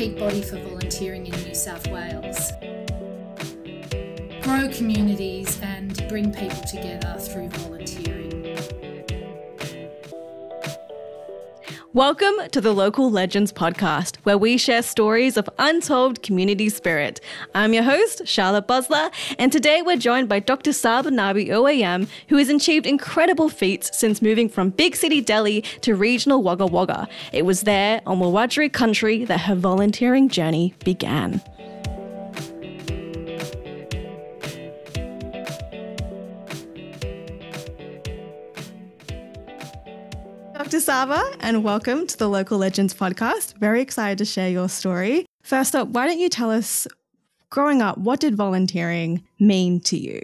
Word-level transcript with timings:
peak 0.00 0.18
body 0.18 0.40
for 0.40 0.56
volunteering 0.60 1.26
in 1.26 1.42
New 1.42 1.54
South 1.54 1.86
Wales. 1.88 2.52
Grow 4.40 4.66
communities 4.70 5.60
and 5.60 6.08
bring 6.08 6.32
people 6.32 6.62
together 6.62 7.18
through 7.20 7.50
volunteering. 7.50 7.69
Welcome 12.00 12.48
to 12.52 12.62
the 12.62 12.72
Local 12.72 13.10
Legends 13.10 13.52
podcast, 13.52 14.16
where 14.22 14.38
we 14.38 14.56
share 14.56 14.80
stories 14.80 15.36
of 15.36 15.50
untold 15.58 16.22
community 16.22 16.70
spirit. 16.70 17.20
I'm 17.54 17.74
your 17.74 17.82
host, 17.82 18.26
Charlotte 18.26 18.66
Bosler, 18.66 19.12
and 19.38 19.52
today 19.52 19.82
we're 19.82 19.98
joined 19.98 20.26
by 20.26 20.38
Dr. 20.38 20.72
Saba 20.72 21.10
Nabi 21.10 21.48
OAM, 21.48 22.08
who 22.28 22.38
has 22.38 22.48
achieved 22.48 22.86
incredible 22.86 23.50
feats 23.50 23.90
since 23.92 24.22
moving 24.22 24.48
from 24.48 24.70
big 24.70 24.96
city 24.96 25.20
Delhi 25.20 25.60
to 25.82 25.94
regional 25.94 26.42
Wagga 26.42 26.64
Wagga. 26.64 27.06
It 27.34 27.44
was 27.44 27.64
there 27.64 28.00
on 28.06 28.18
Wiradjuri 28.18 28.72
country 28.72 29.26
that 29.26 29.42
her 29.42 29.54
volunteering 29.54 30.30
journey 30.30 30.72
began. 30.82 31.42
Dr. 40.70 40.82
Saba, 40.82 41.32
and 41.40 41.64
welcome 41.64 42.06
to 42.06 42.16
the 42.16 42.28
Local 42.28 42.56
Legends 42.56 42.94
podcast. 42.94 43.58
Very 43.58 43.82
excited 43.82 44.18
to 44.18 44.24
share 44.24 44.48
your 44.48 44.68
story. 44.68 45.26
First 45.42 45.74
up, 45.74 45.88
why 45.88 46.06
don't 46.06 46.20
you 46.20 46.28
tell 46.28 46.48
us, 46.48 46.86
growing 47.50 47.82
up, 47.82 47.98
what 47.98 48.20
did 48.20 48.36
volunteering 48.36 49.24
mean 49.40 49.80
to 49.80 49.98
you? 49.98 50.20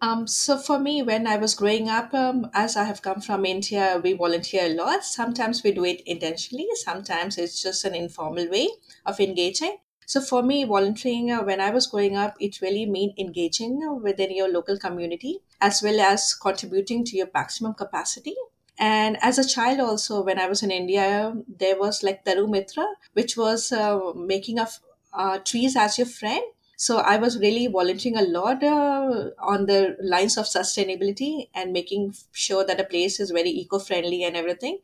Um, 0.00 0.26
so 0.26 0.56
for 0.56 0.78
me, 0.78 1.02
when 1.02 1.26
I 1.26 1.36
was 1.36 1.54
growing 1.54 1.90
up, 1.90 2.14
um, 2.14 2.48
as 2.54 2.74
I 2.74 2.84
have 2.84 3.02
come 3.02 3.20
from 3.20 3.44
India, 3.44 4.00
we 4.02 4.14
volunteer 4.14 4.64
a 4.64 4.74
lot. 4.74 5.04
Sometimes 5.04 5.62
we 5.62 5.72
do 5.72 5.84
it 5.84 6.00
intentionally. 6.06 6.68
Sometimes 6.76 7.36
it's 7.36 7.62
just 7.62 7.84
an 7.84 7.94
informal 7.94 8.48
way 8.48 8.70
of 9.04 9.20
engaging. 9.20 9.76
So 10.06 10.22
for 10.22 10.42
me, 10.42 10.64
volunteering 10.64 11.30
uh, 11.30 11.42
when 11.42 11.60
I 11.60 11.68
was 11.68 11.86
growing 11.86 12.16
up, 12.16 12.34
it 12.40 12.62
really 12.62 12.86
meant 12.86 13.18
engaging 13.18 14.00
within 14.02 14.34
your 14.34 14.48
local 14.48 14.78
community 14.78 15.40
as 15.60 15.82
well 15.82 16.00
as 16.00 16.32
contributing 16.32 17.04
to 17.04 17.16
your 17.18 17.28
maximum 17.34 17.74
capacity 17.74 18.34
and 18.82 19.16
as 19.22 19.38
a 19.38 19.48
child, 19.48 19.80
also, 19.80 20.22
when 20.22 20.38
I 20.38 20.46
was 20.48 20.62
in 20.62 20.70
India, 20.70 21.34
there 21.48 21.78
was 21.78 22.02
like 22.02 22.24
Taru 22.24 22.48
Mitra, 22.50 22.86
which 23.12 23.36
was 23.36 23.70
uh, 23.72 24.12
making 24.14 24.58
of 24.58 24.80
uh, 25.12 25.38
trees 25.38 25.76
as 25.76 25.98
your 25.98 26.06
friend. 26.08 26.42
So 26.76 26.98
I 26.98 27.16
was 27.18 27.38
really 27.38 27.68
volunteering 27.68 28.18
a 28.18 28.22
lot 28.22 28.62
uh, 28.64 29.30
on 29.38 29.66
the 29.66 29.96
lines 30.02 30.36
of 30.36 30.46
sustainability 30.46 31.48
and 31.54 31.72
making 31.72 32.14
sure 32.32 32.64
that 32.66 32.78
the 32.78 32.84
place 32.84 33.20
is 33.20 33.30
very 33.30 33.50
eco-friendly 33.50 34.24
and 34.24 34.36
everything. 34.36 34.80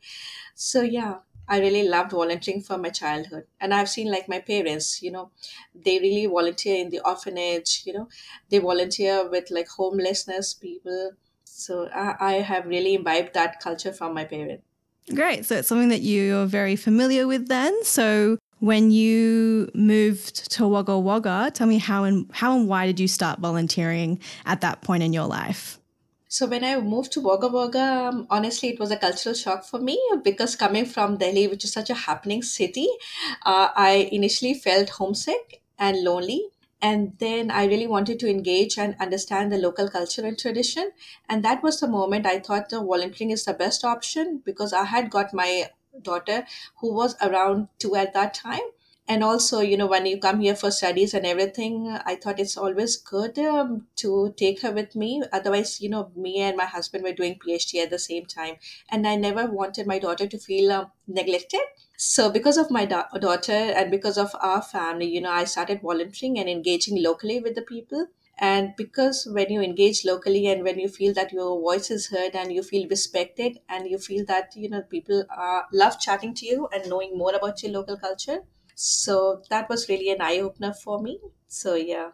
So 0.55 0.81
yeah, 0.81 1.19
I 1.47 1.59
really 1.59 1.87
loved 1.87 2.11
volunteering 2.11 2.61
from 2.61 2.81
my 2.83 2.89
childhood. 2.89 3.45
And 3.59 3.73
I've 3.73 3.89
seen 3.89 4.11
like 4.11 4.29
my 4.29 4.39
parents, 4.39 5.01
you 5.01 5.11
know, 5.11 5.31
they 5.75 5.99
really 5.99 6.25
volunteer 6.27 6.77
in 6.77 6.89
the 6.89 7.01
orphanage, 7.05 7.83
you 7.85 7.93
know, 7.93 8.07
they 8.49 8.59
volunteer 8.59 9.29
with 9.29 9.51
like 9.51 9.67
homelessness 9.69 10.53
people 10.53 11.11
so 11.59 11.89
I, 11.93 12.15
I 12.19 12.33
have 12.41 12.65
really 12.65 12.93
imbibed 12.93 13.33
that 13.33 13.59
culture 13.59 13.93
from 13.93 14.13
my 14.13 14.25
parents. 14.25 14.63
Great. 15.13 15.45
So 15.45 15.55
it's 15.55 15.67
something 15.67 15.89
that 15.89 16.01
you're 16.01 16.45
very 16.45 16.75
familiar 16.75 17.27
with 17.27 17.47
then. 17.47 17.83
So 17.83 18.37
when 18.59 18.91
you 18.91 19.69
moved 19.73 20.51
to 20.51 20.67
Wagga 20.67 20.99
Wagga, 20.99 21.51
tell 21.53 21.67
me 21.67 21.79
how 21.79 22.03
and 22.03 22.29
how 22.33 22.55
and 22.55 22.67
why 22.67 22.85
did 22.85 22.99
you 22.99 23.07
start 23.07 23.39
volunteering 23.39 24.19
at 24.45 24.61
that 24.61 24.81
point 24.81 25.01
in 25.03 25.13
your 25.13 25.25
life? 25.25 25.79
So 26.27 26.45
when 26.45 26.63
I 26.63 26.79
moved 26.79 27.11
to 27.13 27.21
Wagga 27.21 27.47
Wagga, 27.47 27.79
um, 27.79 28.27
honestly, 28.29 28.69
it 28.69 28.79
was 28.79 28.91
a 28.91 28.97
cultural 28.97 29.33
shock 29.33 29.63
for 29.63 29.79
me 29.79 29.99
because 30.23 30.55
coming 30.55 30.85
from 30.85 31.17
Delhi, 31.17 31.47
which 31.47 31.63
is 31.63 31.71
such 31.71 31.89
a 31.89 31.95
happening 31.95 32.43
city, 32.43 32.87
uh, 33.45 33.69
I 33.75 34.09
initially 34.11 34.53
felt 34.53 34.89
homesick 34.89 35.63
and 35.79 36.03
lonely 36.03 36.49
and 36.81 37.15
then 37.19 37.51
i 37.51 37.65
really 37.65 37.87
wanted 37.87 38.19
to 38.19 38.29
engage 38.29 38.77
and 38.77 38.95
understand 38.99 39.51
the 39.51 39.57
local 39.57 39.89
culture 39.89 40.25
and 40.25 40.37
tradition. 40.39 40.91
And 41.27 41.43
that 41.43 41.63
was 41.63 41.79
the 41.79 41.87
moment 41.87 42.25
i 42.25 42.39
thought 42.39 42.69
the 42.69 42.81
volunteering 42.81 43.31
is 43.31 43.45
the 43.45 43.53
best 43.53 43.83
option 43.83 44.41
because 44.45 44.73
i 44.73 44.83
had 44.85 45.09
got 45.09 45.33
my 45.33 45.69
daughter 46.01 46.45
who 46.77 46.93
was 46.93 47.15
around 47.21 47.67
two 47.79 47.95
at 47.95 48.13
that 48.13 48.33
time 48.33 48.67
and 49.11 49.23
also 49.23 49.59
you 49.59 49.75
know 49.75 49.87
when 49.87 50.05
you 50.05 50.17
come 50.19 50.39
here 50.39 50.55
for 50.55 50.69
studies 50.71 51.13
and 51.13 51.25
everything 51.25 51.73
i 52.05 52.15
thought 52.15 52.39
it's 52.39 52.55
always 52.55 52.95
good 52.95 53.37
um, 53.39 53.87
to 53.95 54.33
take 54.37 54.61
her 54.61 54.71
with 54.71 54.95
me. 54.95 55.23
Otherwise 55.33 55.81
you 55.81 55.89
know 55.89 56.11
me 56.15 56.39
and 56.41 56.55
my 56.55 56.65
husband 56.65 57.03
were 57.03 57.13
doing 57.13 57.39
phd 57.45 57.81
at 57.83 57.89
the 57.89 57.97
same 57.99 58.25
time. 58.25 58.55
And 58.89 59.07
i 59.07 59.15
never 59.15 59.45
wanted 59.47 59.87
my 59.87 59.97
daughter 59.99 60.27
to 60.27 60.37
feel 60.37 60.71
uh, 60.71 60.85
neglected. 61.07 61.61
So 61.97 62.29
because 62.29 62.57
of 62.57 62.69
my 62.71 62.85
da- 62.85 63.09
daughter 63.19 63.51
and 63.79 63.89
because 63.91 64.17
of 64.17 64.35
our 64.41 64.61
family 64.61 65.07
you 65.07 65.21
know 65.21 65.31
i 65.31 65.43
started 65.43 65.81
volunteering 65.81 66.37
and 66.39 66.47
engaging 66.47 67.01
locally 67.01 67.39
with 67.39 67.55
the 67.55 67.63
people. 67.63 68.07
And 68.41 68.73
because 68.77 69.27
when 69.29 69.49
you 69.51 69.61
engage 69.61 70.05
locally 70.05 70.47
and 70.47 70.63
when 70.63 70.79
you 70.79 70.87
feel 70.87 71.13
that 71.15 71.33
your 71.33 71.59
voice 71.59 71.91
is 71.91 72.07
heard 72.07 72.35
and 72.35 72.53
you 72.53 72.63
feel 72.63 72.87
respected 72.87 73.59
and 73.67 73.89
you 73.89 73.97
feel 73.97 74.23
that 74.27 74.55
you 74.55 74.69
know 74.69 74.81
people 74.83 75.25
are 75.29 75.65
love 75.73 75.99
chatting 75.99 76.33
to 76.35 76.45
you 76.45 76.69
and 76.71 76.87
knowing 76.89 77.17
more 77.17 77.35
about 77.35 77.61
your 77.63 77.73
local 77.73 77.97
culture 77.97 78.43
so 78.81 79.41
that 79.49 79.67
was 79.67 79.89
really 79.89 80.09
an 80.09 80.21
eye 80.21 80.39
opener 80.39 80.71
for 80.71 81.01
me. 81.01 81.19
So, 81.49 81.75
yeah. 81.75 82.11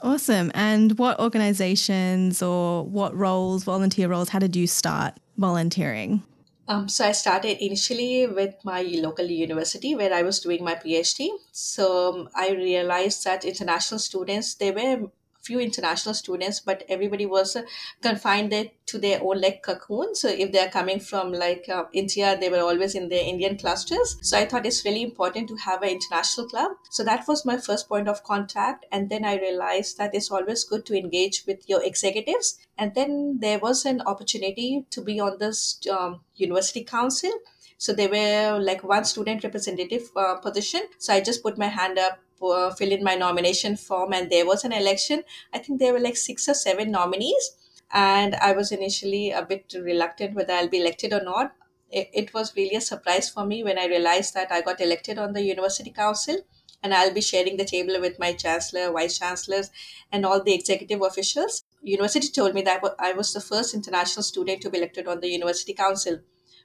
Awesome. 0.00 0.50
And 0.54 0.98
what 0.98 1.20
organizations 1.20 2.40
or 2.40 2.82
what 2.82 3.14
roles, 3.14 3.62
volunteer 3.62 4.08
roles, 4.08 4.30
how 4.30 4.38
did 4.38 4.56
you 4.56 4.66
start 4.66 5.18
volunteering? 5.36 6.22
Um, 6.66 6.88
so 6.88 7.04
I 7.04 7.12
started 7.12 7.62
initially 7.62 8.26
with 8.26 8.54
my 8.64 8.80
local 8.82 9.26
university 9.26 9.94
where 9.94 10.14
I 10.14 10.22
was 10.22 10.40
doing 10.40 10.64
my 10.64 10.76
PhD. 10.76 11.28
So 11.52 12.14
um, 12.14 12.28
I 12.34 12.52
realized 12.52 13.24
that 13.24 13.44
international 13.44 13.98
students 13.98 14.54
they 14.54 14.70
were 14.70 15.10
few 15.48 15.60
international 15.60 16.14
students, 16.14 16.60
but 16.60 16.84
everybody 16.88 17.26
was 17.26 17.56
uh, 17.56 17.62
confined 18.02 18.52
there 18.52 18.66
to 18.86 18.98
their 18.98 19.20
own 19.22 19.40
like 19.40 19.62
cocoon. 19.62 20.14
So 20.14 20.28
if 20.28 20.52
they're 20.52 20.74
coming 20.78 21.00
from 21.00 21.32
like 21.32 21.68
uh, 21.68 21.84
India, 21.92 22.36
they 22.38 22.50
were 22.54 22.64
always 22.70 22.94
in 22.94 23.08
their 23.08 23.24
Indian 23.24 23.56
clusters. 23.56 24.16
So 24.22 24.38
I 24.38 24.46
thought 24.46 24.66
it's 24.66 24.84
really 24.84 25.02
important 25.02 25.48
to 25.48 25.56
have 25.56 25.82
an 25.82 25.90
international 25.90 26.48
club. 26.48 26.72
So 26.90 27.04
that 27.04 27.26
was 27.26 27.44
my 27.44 27.58
first 27.68 27.88
point 27.88 28.08
of 28.08 28.22
contact. 28.24 28.86
And 28.92 29.10
then 29.10 29.24
I 29.24 29.36
realized 29.38 29.98
that 29.98 30.14
it's 30.14 30.30
always 30.30 30.64
good 30.64 30.84
to 30.86 30.98
engage 30.98 31.44
with 31.46 31.68
your 31.68 31.82
executives. 31.82 32.58
And 32.76 32.94
then 32.94 33.38
there 33.40 33.58
was 33.58 33.84
an 33.84 34.02
opportunity 34.02 34.84
to 34.90 35.00
be 35.02 35.18
on 35.20 35.38
this 35.38 35.80
um, 35.90 36.20
university 36.34 36.84
council. 36.84 37.32
So 37.78 37.92
there 37.92 38.08
were 38.08 38.58
like 38.60 38.82
one 38.82 39.04
student 39.04 39.44
representative 39.44 40.10
uh, 40.16 40.36
position. 40.36 40.82
So 40.98 41.12
I 41.14 41.20
just 41.20 41.42
put 41.42 41.58
my 41.58 41.68
hand 41.68 41.98
up 41.98 42.18
uh, 42.42 42.72
fill 42.74 42.92
in 42.92 43.02
my 43.04 43.14
nomination 43.14 43.76
form 43.76 44.12
and 44.12 44.30
there 44.30 44.46
was 44.46 44.64
an 44.64 44.72
election. 44.72 45.22
I 45.52 45.58
think 45.58 45.78
there 45.78 45.92
were 45.92 46.00
like 46.00 46.16
six 46.16 46.48
or 46.48 46.54
seven 46.54 46.90
nominees 46.90 47.52
and 47.90 48.34
i 48.36 48.52
was 48.52 48.70
initially 48.70 49.30
a 49.30 49.42
bit 49.42 49.74
reluctant 49.82 50.34
whether 50.34 50.52
i'll 50.52 50.68
be 50.68 50.80
elected 50.80 51.12
or 51.12 51.22
not. 51.22 51.54
It, 51.90 52.10
it 52.12 52.34
was 52.34 52.54
really 52.54 52.76
a 52.76 52.80
surprise 52.82 53.30
for 53.30 53.46
me 53.46 53.62
when 53.64 53.78
i 53.78 53.86
realized 53.86 54.34
that 54.34 54.52
i 54.52 54.60
got 54.60 54.80
elected 54.80 55.18
on 55.18 55.32
the 55.32 55.42
university 55.42 55.90
council 55.90 56.36
and 56.82 56.92
i'll 56.94 57.14
be 57.14 57.20
sharing 57.22 57.56
the 57.56 57.64
table 57.64 57.98
with 58.00 58.18
my 58.18 58.32
chancellor 58.34 58.90
vice 58.92 59.18
chancellors 59.18 59.70
and 60.12 60.24
all 60.26 60.42
the 60.42 60.54
executive 60.54 61.00
officials. 61.02 61.64
University 61.82 62.28
told 62.30 62.54
me 62.54 62.62
that 62.62 62.82
i 62.98 63.12
was 63.12 63.32
the 63.32 63.40
first 63.40 63.74
international 63.74 64.22
student 64.22 64.60
to 64.60 64.70
be 64.70 64.78
elected 64.78 65.08
on 65.08 65.20
the 65.20 65.28
university 65.30 65.72
council 65.72 66.18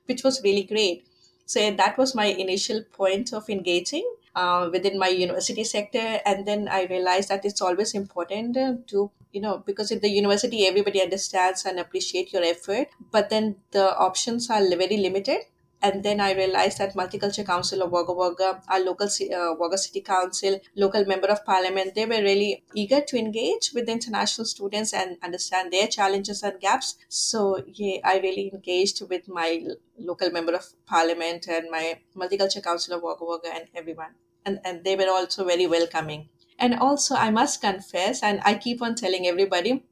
which 0.06 0.24
was 0.24 0.42
really 0.44 0.64
great. 0.64 1.08
So 1.46 1.72
that 1.72 1.98
was 1.98 2.16
my 2.16 2.26
initial 2.26 2.84
point 2.92 3.34
of 3.34 3.50
engaging 3.50 4.06
uh, 4.36 4.70
within 4.72 4.98
my 5.00 5.08
university 5.08 5.64
sector 5.64 6.20
and 6.26 6.46
then 6.48 6.68
i 6.68 6.84
realized 6.86 7.30
that 7.30 7.46
it's 7.46 7.62
always 7.62 7.94
important 7.94 8.58
uh, 8.58 8.74
to 8.88 9.12
you 9.32 9.42
know 9.42 9.58
because 9.66 9.92
in 9.92 10.00
the 10.00 10.10
university 10.10 10.66
everybody 10.68 11.02
understands 11.02 11.66
and 11.66 11.80
appreciate 11.80 12.34
your 12.34 12.44
effort 12.44 12.88
but 13.12 13.30
then 13.30 13.56
the 13.72 13.86
options 13.98 14.50
are 14.50 14.62
very 14.84 14.98
limited 14.98 15.42
and 15.84 16.02
then 16.02 16.22
I 16.22 16.34
realized 16.34 16.78
that 16.78 16.96
Multicultural 16.96 17.46
Council 17.46 17.82
of 17.82 17.92
Wagga 17.92 18.14
Wagga, 18.14 18.62
our 18.70 18.80
local 18.80 19.08
uh, 19.08 19.54
Wagga 19.60 19.78
City 19.78 20.00
Council, 20.00 20.60
local 20.78 21.06
member 21.06 21.28
of 21.28 21.44
parliament, 21.44 21.94
they 21.94 22.06
were 22.06 22.22
really 22.22 22.64
eager 22.74 23.02
to 23.02 23.18
engage 23.18 23.72
with 23.74 23.88
the 23.88 23.92
international 23.92 24.46
students 24.46 24.94
and 24.94 25.18
understand 25.22 25.74
their 25.74 25.88
challenges 25.88 26.42
and 26.42 26.60
gaps. 26.62 26.96
So 27.10 27.64
yeah, 27.68 27.98
I 28.06 28.20
really 28.20 28.50
engaged 28.54 29.02
with 29.10 29.28
my 29.28 29.66
local 30.00 30.32
member 30.32 30.54
of 30.56 30.66
parliament 30.86 31.48
and 31.50 31.70
my 31.70 32.00
Multicultural 32.16 32.64
Council 32.64 32.96
of 32.96 33.04
Wagga 33.04 33.26
Wagga 33.26 33.54
and 33.54 33.66
everyone. 33.76 34.16
And, 34.46 34.60
and 34.64 34.86
they 34.86 34.96
were 34.96 35.10
also 35.10 35.46
very 35.46 35.68
welcoming. 35.68 36.30
And 36.60 36.76
also, 36.76 37.16
I 37.16 37.30
must 37.30 37.62
confess, 37.62 38.24
and 38.24 38.40
I 38.46 38.54
keep 38.54 38.82
on 38.82 38.96
telling 38.96 39.28
everybody, 39.28 39.84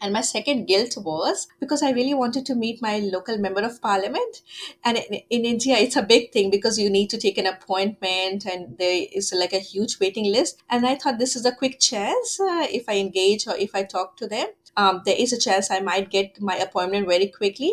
and 0.00 0.12
my 0.12 0.22
second 0.22 0.66
guilt 0.66 0.96
was 0.96 1.46
because 1.60 1.82
I 1.82 1.90
really 1.90 2.14
wanted 2.14 2.46
to 2.46 2.54
meet 2.54 2.80
my 2.80 2.98
local 2.98 3.36
member 3.36 3.60
of 3.60 3.82
parliament. 3.82 4.42
And 4.82 4.96
in, 4.96 5.20
in, 5.28 5.44
India, 5.44 5.76
it's 5.76 5.96
a 5.96 6.02
big 6.02 6.32
thing 6.32 6.50
because 6.50 6.78
you 6.78 6.88
need 6.88 7.10
to 7.10 7.18
take 7.18 7.36
an 7.36 7.46
appointment 7.46 8.46
and 8.46 8.78
there 8.78 9.06
is 9.12 9.32
like 9.36 9.52
a 9.52 9.58
huge 9.58 10.00
waiting 10.00 10.32
list. 10.32 10.62
And 10.70 10.86
I 10.86 10.94
thought 10.94 11.18
this 11.18 11.36
is 11.36 11.44
a 11.44 11.54
quick 11.54 11.78
chance 11.80 12.40
uh, 12.40 12.66
if 12.70 12.88
I 12.88 12.96
engage 12.96 13.46
or 13.46 13.56
if 13.56 13.74
I 13.74 13.82
talk 13.84 14.16
to 14.18 14.26
them. 14.26 14.48
um, 14.76 15.02
there 15.04 15.16
is 15.18 15.32
a 15.32 15.38
chance 15.38 15.70
I 15.70 15.80
might 15.80 16.10
get 16.10 16.40
my 16.40 16.56
appointment 16.56 17.06
very 17.06 17.26
quickly. 17.26 17.72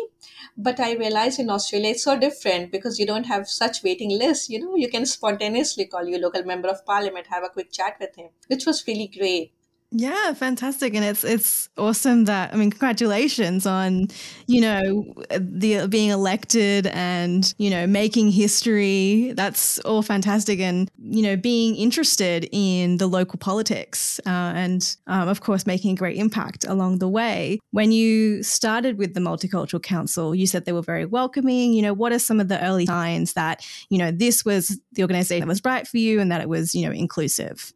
But 0.56 0.80
I 0.80 0.94
realized 0.94 1.38
in 1.38 1.50
Australia 1.50 1.90
it's 1.90 2.02
so 2.02 2.18
different 2.18 2.72
because 2.72 2.98
you 2.98 3.06
don't 3.06 3.26
have 3.26 3.48
such 3.48 3.82
waiting 3.82 4.10
lists. 4.10 4.50
You 4.50 4.60
know, 4.60 4.76
you 4.76 4.88
can 4.88 5.06
spontaneously 5.06 5.86
call 5.86 6.06
your 6.06 6.18
local 6.18 6.44
member 6.44 6.68
of 6.68 6.84
parliament, 6.84 7.28
have 7.28 7.44
a 7.44 7.48
quick 7.48 7.70
chat 7.72 7.96
with 8.00 8.16
him, 8.16 8.30
which 8.48 8.66
was 8.66 8.84
really 8.86 9.06
great. 9.06 9.52
Yeah, 9.90 10.34
fantastic. 10.34 10.94
And 10.94 11.02
it's 11.02 11.24
it's 11.24 11.70
awesome 11.78 12.26
that 12.26 12.52
I 12.52 12.56
mean 12.56 12.70
congratulations 12.70 13.64
on, 13.64 14.08
you 14.46 14.60
know, 14.60 15.14
the 15.30 15.86
being 15.88 16.10
elected 16.10 16.88
and, 16.88 17.54
you 17.56 17.70
know, 17.70 17.86
making 17.86 18.30
history. 18.30 19.32
That's 19.34 19.78
all 19.80 20.02
fantastic 20.02 20.60
and, 20.60 20.90
you 20.98 21.22
know, 21.22 21.36
being 21.36 21.74
interested 21.74 22.50
in 22.52 22.98
the 22.98 23.06
local 23.06 23.38
politics 23.38 24.20
uh, 24.26 24.52
and 24.54 24.94
um, 25.06 25.26
of 25.26 25.40
course 25.40 25.66
making 25.66 25.92
a 25.92 25.94
great 25.94 26.18
impact 26.18 26.66
along 26.68 26.98
the 26.98 27.08
way. 27.08 27.58
When 27.70 27.90
you 27.90 28.42
started 28.42 28.98
with 28.98 29.14
the 29.14 29.20
Multicultural 29.20 29.82
Council, 29.82 30.34
you 30.34 30.46
said 30.46 30.66
they 30.66 30.72
were 30.72 30.82
very 30.82 31.06
welcoming. 31.06 31.72
You 31.72 31.80
know, 31.80 31.94
what 31.94 32.12
are 32.12 32.18
some 32.18 32.40
of 32.40 32.48
the 32.48 32.62
early 32.62 32.84
signs 32.84 33.32
that, 33.32 33.66
you 33.88 33.96
know, 33.96 34.10
this 34.10 34.44
was 34.44 34.78
the 34.92 35.00
organization 35.00 35.40
that 35.40 35.48
was 35.48 35.64
right 35.64 35.88
for 35.88 35.96
you 35.96 36.20
and 36.20 36.30
that 36.30 36.42
it 36.42 36.48
was, 36.50 36.74
you 36.74 36.84
know, 36.84 36.92
inclusive? 36.92 37.72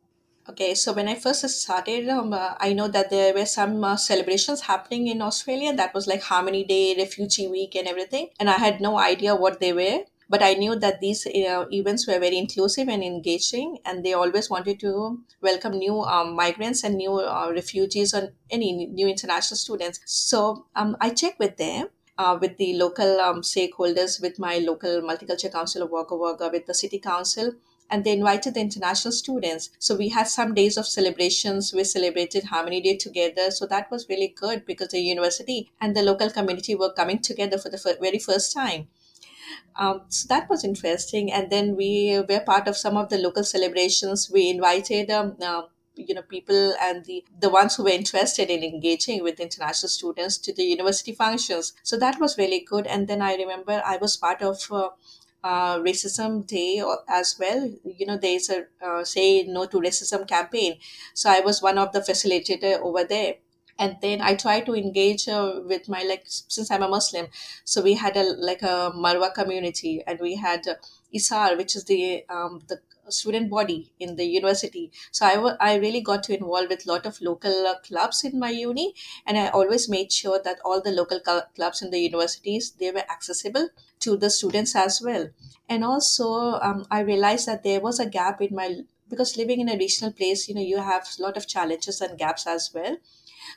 Okay, 0.53 0.75
so 0.75 0.93
when 0.93 1.09
I 1.09 1.15
first 1.15 1.49
started, 1.49 2.11
um, 2.11 2.35
uh, 2.35 2.55
I 2.61 2.75
know 2.75 2.87
that 2.87 3.09
there 3.09 3.33
were 3.33 3.47
some 3.47 3.83
uh, 3.83 3.97
celebrations 3.97 4.61
happening 4.61 5.07
in 5.07 5.23
Australia. 5.23 5.75
That 5.75 5.95
was 5.95 6.07
like 6.07 6.23
Harmony 6.25 6.63
Day, 6.63 6.95
Refugee 6.95 7.49
Week, 7.49 7.75
and 7.75 7.89
everything. 7.89 8.29
And 8.39 8.51
I 8.51 8.59
had 8.65 8.79
no 8.79 8.99
idea 8.99 9.35
what 9.35 9.61
they 9.61 9.73
were. 9.73 10.01
But 10.29 10.43
I 10.43 10.53
knew 10.53 10.77
that 10.77 11.01
these 11.01 11.27
uh, 11.27 11.65
events 11.73 12.07
were 12.07 12.19
very 12.19 12.37
inclusive 12.37 12.91
and 12.91 13.03
engaging, 13.03 13.79
and 13.87 14.05
they 14.05 14.13
always 14.13 14.51
wanted 14.51 14.79
to 14.81 15.21
welcome 15.41 15.79
new 15.79 16.03
um, 16.03 16.37
migrants 16.37 16.85
and 16.85 16.97
new 16.97 17.15
uh, 17.15 17.51
refugees 17.55 18.13
and 18.13 18.33
any 18.51 18.89
new 18.89 19.09
international 19.09 19.57
students. 19.57 20.01
So 20.05 20.67
um, 20.77 20.99
I 21.01 21.11
checked 21.11 21.39
with 21.39 21.57
them. 21.57 21.89
Uh, 22.19 22.39
with 22.39 22.59
the 22.59 22.75
local 22.77 23.19
um, 23.21 23.41
stakeholders, 23.41 24.21
with 24.21 24.39
my 24.39 24.59
local 24.59 25.01
multicultural 25.01 25.51
council 25.51 25.83
of 25.83 25.91
Wagga 25.91 26.15
Wagga, 26.15 26.51
with 26.53 26.67
the 26.67 26.75
city 26.75 26.99
council, 26.99 27.53
and 27.91 28.05
they 28.05 28.13
invited 28.13 28.55
the 28.55 28.61
international 28.61 29.13
students. 29.13 29.71
So 29.79 29.95
we 29.95 30.09
had 30.09 30.29
some 30.29 30.55
days 30.55 30.77
of 30.77 30.87
celebrations. 30.87 31.73
We 31.75 31.85
celebrated 31.85 32.45
Harmony 32.45 32.81
Day 32.81 32.97
together. 32.97 33.51
So 33.51 33.67
that 33.67 33.91
was 33.91 34.09
really 34.09 34.29
good 34.29 34.65
because 34.65 34.89
the 34.89 35.01
university 35.01 35.71
and 35.81 35.95
the 35.95 36.03
local 36.03 36.31
community 36.31 36.75
were 36.75 36.93
coming 36.93 37.19
together 37.19 37.59
for 37.59 37.69
the 37.69 37.97
very 38.01 38.19
first 38.19 38.53
time. 38.53 38.89
Um, 39.77 40.03
so 40.09 40.27
that 40.29 40.49
was 40.49 40.65
interesting. 40.65 41.33
And 41.33 41.51
then 41.51 41.77
we 41.77 42.23
were 42.29 42.41
part 42.41 42.69
of 42.69 42.77
some 42.77 42.97
of 42.97 43.09
the 43.09 43.19
local 43.19 43.45
celebrations. 43.45 44.31
We 44.33 44.51
invited 44.51 45.11
um, 45.11 45.37
uh, 45.43 45.63
you 45.95 46.15
know 46.15 46.23
people 46.23 46.75
and 46.81 47.05
the 47.05 47.23
the 47.39 47.51
ones 47.51 47.77
who 47.77 47.85
were 47.85 47.91
interested 47.91 48.49
in 48.49 48.63
engaging 48.63 49.23
with 49.23 49.41
international 49.41 49.91
students 49.91 50.39
to 50.39 50.53
the 50.55 50.63
university 50.65 51.13
functions 51.13 51.75
so 51.83 51.99
that 51.99 52.19
was 52.19 52.39
really 52.39 52.61
good 52.61 52.87
and 52.87 53.09
then 53.09 53.21
i 53.21 53.35
remember 53.35 53.83
i 53.85 53.99
was 53.99 54.17
part 54.17 54.41
of 54.41 54.59
uh, 54.73 54.89
uh, 55.45 55.79
racism 55.81 56.47
day 56.47 56.83
as 57.09 57.37
well. 57.39 57.71
You 57.85 58.07
know 58.07 58.17
there's 58.17 58.49
a 58.51 58.67
uh, 58.85 59.05
say 59.05 59.45
no 59.45 59.67
to 59.67 59.79
racism 59.81 60.27
campaign. 60.29 60.79
So 61.15 61.31
i 61.31 61.41
was 61.41 61.63
one 61.63 61.79
of 61.79 61.93
the 61.93 62.01
facilitator 62.01 62.81
over 62.81 63.05
there. 63.05 63.35
And 63.79 63.97
then 64.03 64.21
i 64.21 64.35
try 64.35 64.61
to 64.61 64.75
engage 64.75 65.29
uh, 65.29 65.61
with 65.65 65.89
my 65.89 66.03
like 66.03 66.25
since 66.27 66.71
i'm 66.71 66.83
a 66.83 66.89
muslim. 66.89 67.27
So 67.65 67.83
we 67.83 67.95
had 67.95 68.17
a 68.17 68.25
like 68.51 68.63
a 68.63 68.93
marwa 68.95 69.33
community 69.35 70.03
and 70.07 70.21
we 70.21 70.37
had 70.37 70.69
uh, 70.69 70.75
isar 71.15 71.57
which 71.57 71.75
is 71.77 71.85
the 71.85 72.25
um, 72.29 72.63
the 72.69 72.81
student 73.13 73.51
body 73.51 73.93
in 74.01 74.17
the 74.17 74.25
university. 74.25 74.91
So 75.11 75.27
I, 75.27 75.35
w- 75.35 75.57
I 75.61 75.77
really 75.77 76.01
got 76.01 76.23
to 76.25 76.37
involve 76.37 76.69
with 76.69 76.87
a 76.87 76.91
lot 76.93 77.07
of 77.07 77.21
local 77.21 77.67
uh, 77.67 77.79
clubs 77.81 78.25
in 78.25 78.39
my 78.39 78.51
uni, 78.51 78.95
and 79.27 79.39
I 79.39 79.49
always 79.49 79.89
made 79.89 80.13
sure 80.13 80.41
that 80.43 80.59
all 80.65 80.81
the 80.81 80.91
local 80.93 81.21
cl- 81.25 81.47
clubs 81.55 81.83
in 81.83 81.91
the 81.91 82.01
universities 82.01 82.71
they 82.73 82.91
were 82.91 83.05
accessible 83.11 83.69
to 84.01 84.17
the 84.17 84.31
students 84.31 84.75
as 84.77 85.01
well. 85.03 85.29
And 85.69 85.85
also, 85.85 86.59
um, 86.61 86.87
I 86.91 87.01
realized 87.01 87.47
that 87.47 87.63
there 87.63 87.81
was 87.81 87.99
a 88.01 88.07
gap 88.09 88.41
in 88.43 88.55
my 88.55 88.81
because 89.09 89.37
living 89.37 89.61
in 89.61 89.69
a 89.69 89.77
regional 89.77 90.11
place, 90.13 90.49
you 90.49 90.55
know, 90.55 90.63
you 90.63 90.79
have 90.79 91.07
a 91.19 91.23
lot 91.23 91.37
of 91.37 91.47
challenges 91.47 92.01
and 92.01 92.19
gaps 92.19 92.47
as 92.47 92.71
well. 92.73 92.97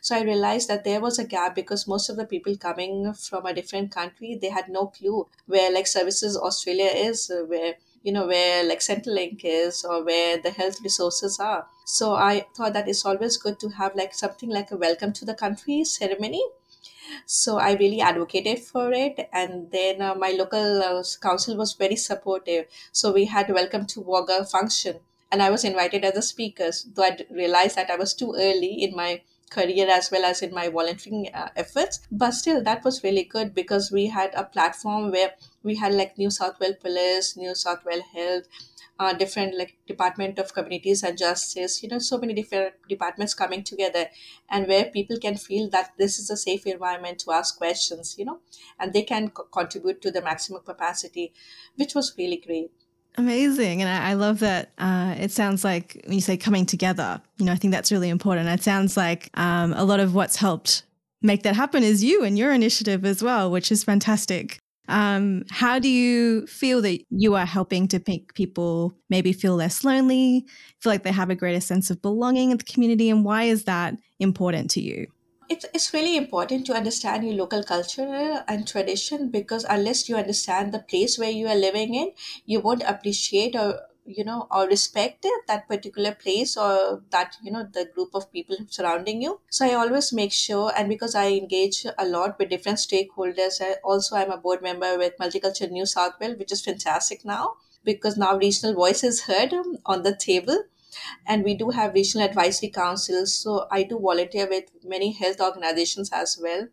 So 0.01 0.15
I 0.15 0.21
realized 0.21 0.67
that 0.69 0.83
there 0.83 1.01
was 1.01 1.19
a 1.19 1.25
gap 1.27 1.55
because 1.55 1.87
most 1.87 2.09
of 2.09 2.15
the 2.17 2.25
people 2.25 2.55
coming 2.57 3.13
from 3.13 3.45
a 3.45 3.53
different 3.53 3.91
country, 3.91 4.37
they 4.41 4.49
had 4.49 4.69
no 4.69 4.87
clue 4.87 5.27
where 5.47 5.71
like 5.71 5.87
services 5.87 6.37
Australia 6.37 6.91
is, 6.93 7.29
uh, 7.31 7.43
where 7.45 7.75
you 8.05 8.11
know 8.13 8.27
where 8.27 8.63
like 8.69 8.79
Centrelink 8.79 9.41
is 9.43 9.83
or 9.83 10.03
where 10.05 10.37
the 10.37 10.51
health 10.51 10.81
resources 10.81 11.39
are. 11.39 11.67
So 11.85 12.13
i 12.15 12.45
thought 12.55 12.73
that 12.73 12.87
it's 12.87 13.05
always 13.05 13.37
good 13.37 13.59
to 13.63 13.69
have 13.79 13.95
like 13.95 14.13
something 14.13 14.49
like 14.49 14.71
a 14.71 14.77
welcome 14.77 15.13
to 15.19 15.25
the 15.25 15.35
country 15.45 15.83
ceremony. 15.83 16.43
So 17.25 17.57
i 17.57 17.73
really 17.73 18.01
advocated 18.01 18.59
for 18.59 18.91
it 18.91 19.29
and 19.33 19.71
then 19.71 20.01
uh, 20.01 20.15
my 20.15 20.31
local 20.31 20.81
uh, 20.83 21.03
council 21.21 21.55
was 21.57 21.73
very 21.73 21.95
supportive. 21.95 22.67
So 22.91 23.11
we 23.11 23.25
had 23.25 23.49
welcome 23.49 23.85
to 23.93 24.01
wagga 24.01 24.45
function 24.45 24.99
and 25.31 25.41
i 25.43 25.49
was 25.49 25.63
invited 25.69 26.05
as 26.05 26.15
a 26.17 26.21
speaker 26.21 26.69
though 26.95 27.03
i 27.03 27.17
realized 27.31 27.75
that 27.77 27.89
i 27.89 27.95
was 28.03 28.13
too 28.13 28.33
early 28.47 28.73
in 28.87 28.95
my 28.95 29.21
career 29.49 29.87
as 29.89 30.11
well 30.11 30.25
as 30.25 30.41
in 30.41 30.53
my 30.53 30.67
volunteering 30.69 31.29
uh, 31.33 31.49
efforts. 31.55 31.99
But 32.11 32.31
still 32.31 32.63
that 32.63 32.83
was 32.83 33.03
really 33.03 33.23
good 33.23 33.53
because 33.53 33.91
we 33.91 34.07
had 34.07 34.33
a 34.35 34.43
platform 34.43 35.11
where 35.11 35.33
we 35.63 35.75
had 35.75 35.93
like 35.93 36.17
new 36.17 36.29
south 36.29 36.59
wales 36.59 36.75
police 36.81 37.35
new 37.37 37.55
south 37.55 37.83
wales 37.85 38.03
health 38.13 38.43
uh, 38.99 39.13
different 39.13 39.57
like 39.57 39.75
department 39.87 40.39
of 40.39 40.53
communities 40.53 41.03
and 41.03 41.17
justice 41.17 41.81
you 41.83 41.89
know 41.89 41.99
so 41.99 42.17
many 42.17 42.33
different 42.33 42.73
departments 42.87 43.33
coming 43.33 43.63
together 43.63 44.07
and 44.49 44.67
where 44.67 44.85
people 44.85 45.17
can 45.19 45.35
feel 45.35 45.69
that 45.69 45.91
this 45.97 46.17
is 46.19 46.29
a 46.29 46.37
safe 46.37 46.65
environment 46.65 47.19
to 47.19 47.31
ask 47.31 47.57
questions 47.57 48.15
you 48.17 48.25
know 48.25 48.39
and 48.79 48.93
they 48.93 49.03
can 49.03 49.29
co- 49.29 49.43
contribute 49.43 50.01
to 50.01 50.11
the 50.11 50.21
maximum 50.21 50.61
capacity 50.63 51.33
which 51.75 51.93
was 51.95 52.13
really 52.17 52.37
great 52.37 52.71
Amazing. 53.17 53.81
And 53.81 53.89
I, 53.89 54.11
I 54.11 54.13
love 54.13 54.39
that 54.39 54.71
uh, 54.77 55.15
it 55.17 55.31
sounds 55.31 55.63
like 55.63 56.01
when 56.05 56.13
you 56.13 56.21
say 56.21 56.35
coming 56.35 56.65
together, 56.65 57.21
you 57.37 57.45
know, 57.45 57.53
I 57.53 57.55
think 57.55 57.71
that's 57.71 57.91
really 57.91 58.09
important. 58.09 58.49
It 58.49 58.63
sounds 58.63 58.97
like 58.97 59.29
um, 59.35 59.73
a 59.73 59.85
lot 59.85 59.99
of 59.99 60.13
what's 60.13 60.35
helped 60.35 60.83
make 61.21 61.43
that 61.43 61.55
happen 61.55 61.83
is 61.83 62.03
you 62.03 62.23
and 62.23 62.37
your 62.37 62.51
initiative 62.51 63.05
as 63.05 63.23
well, 63.23 63.49
which 63.49 63.71
is 63.71 63.83
fantastic. 63.83 64.59
Um, 64.87 65.45
how 65.49 65.79
do 65.79 65.89
you 65.89 66.45
feel 66.45 66.81
that 66.81 67.01
you 67.09 67.35
are 67.35 67.45
helping 67.45 67.87
to 67.87 68.01
make 68.07 68.33
people 68.35 68.93
maybe 69.09 69.33
feel 69.33 69.55
less 69.55 69.83
lonely, 69.83 70.45
feel 70.79 70.91
like 70.91 71.03
they 71.03 71.11
have 71.11 71.29
a 71.29 71.35
greater 71.35 71.61
sense 71.61 71.89
of 71.89 72.01
belonging 72.01 72.51
in 72.51 72.57
the 72.57 72.63
community? 72.63 73.09
And 73.09 73.25
why 73.25 73.43
is 73.43 73.63
that 73.63 73.95
important 74.19 74.69
to 74.71 74.81
you? 74.81 75.07
It's, 75.49 75.65
it's 75.73 75.93
really 75.93 76.17
important 76.17 76.65
to 76.67 76.73
understand 76.73 77.25
your 77.25 77.35
local 77.35 77.63
culture 77.63 78.43
and 78.47 78.67
tradition 78.67 79.29
because 79.29 79.65
unless 79.69 80.07
you 80.09 80.15
understand 80.15 80.73
the 80.73 80.79
place 80.79 81.17
where 81.17 81.29
you 81.29 81.47
are 81.47 81.55
living 81.55 81.93
in 81.95 82.11
you 82.45 82.59
won't 82.59 82.83
appreciate 82.83 83.55
or 83.55 83.81
you 84.05 84.23
know 84.23 84.47
or 84.51 84.67
respect 84.67 85.25
that 85.47 85.67
particular 85.67 86.13
place 86.13 86.55
or 86.55 87.01
that 87.09 87.35
you 87.41 87.51
know 87.51 87.67
the 87.73 87.85
group 87.95 88.09
of 88.13 88.31
people 88.31 88.55
surrounding 88.69 89.21
you. 89.21 89.39
So 89.49 89.65
i 89.65 89.73
always 89.73 90.13
make 90.13 90.31
sure 90.31 90.71
and 90.77 90.87
because 90.89 91.15
i 91.15 91.27
engage 91.31 91.85
a 91.97 92.05
lot 92.05 92.37
with 92.37 92.49
different 92.49 92.77
stakeholders 92.77 93.61
I 93.61 93.77
also 93.83 94.15
i'm 94.15 94.29
a 94.31 94.37
board 94.37 94.61
member 94.61 94.97
with 94.97 95.17
multicultural 95.19 95.71
new 95.71 95.85
south 95.87 96.19
wales 96.19 96.37
which 96.37 96.51
is 96.51 96.61
fantastic 96.61 97.25
now 97.25 97.55
because 97.83 98.15
now 98.17 98.37
regional 98.37 98.75
voice 98.75 99.03
is 99.03 99.21
heard 99.23 99.53
um, 99.53 99.77
on 99.87 100.03
the 100.03 100.15
table 100.15 100.63
and 101.25 101.43
we 101.43 101.55
do 101.55 101.69
have 101.69 101.93
regional 101.93 102.27
advisory 102.27 102.69
councils 102.69 103.33
so 103.33 103.67
i 103.71 103.83
do 103.83 103.99
volunteer 103.99 104.47
with 104.49 104.65
many 104.83 105.11
health 105.11 105.41
organizations 105.41 106.09
as 106.11 106.37
well. 106.41 106.67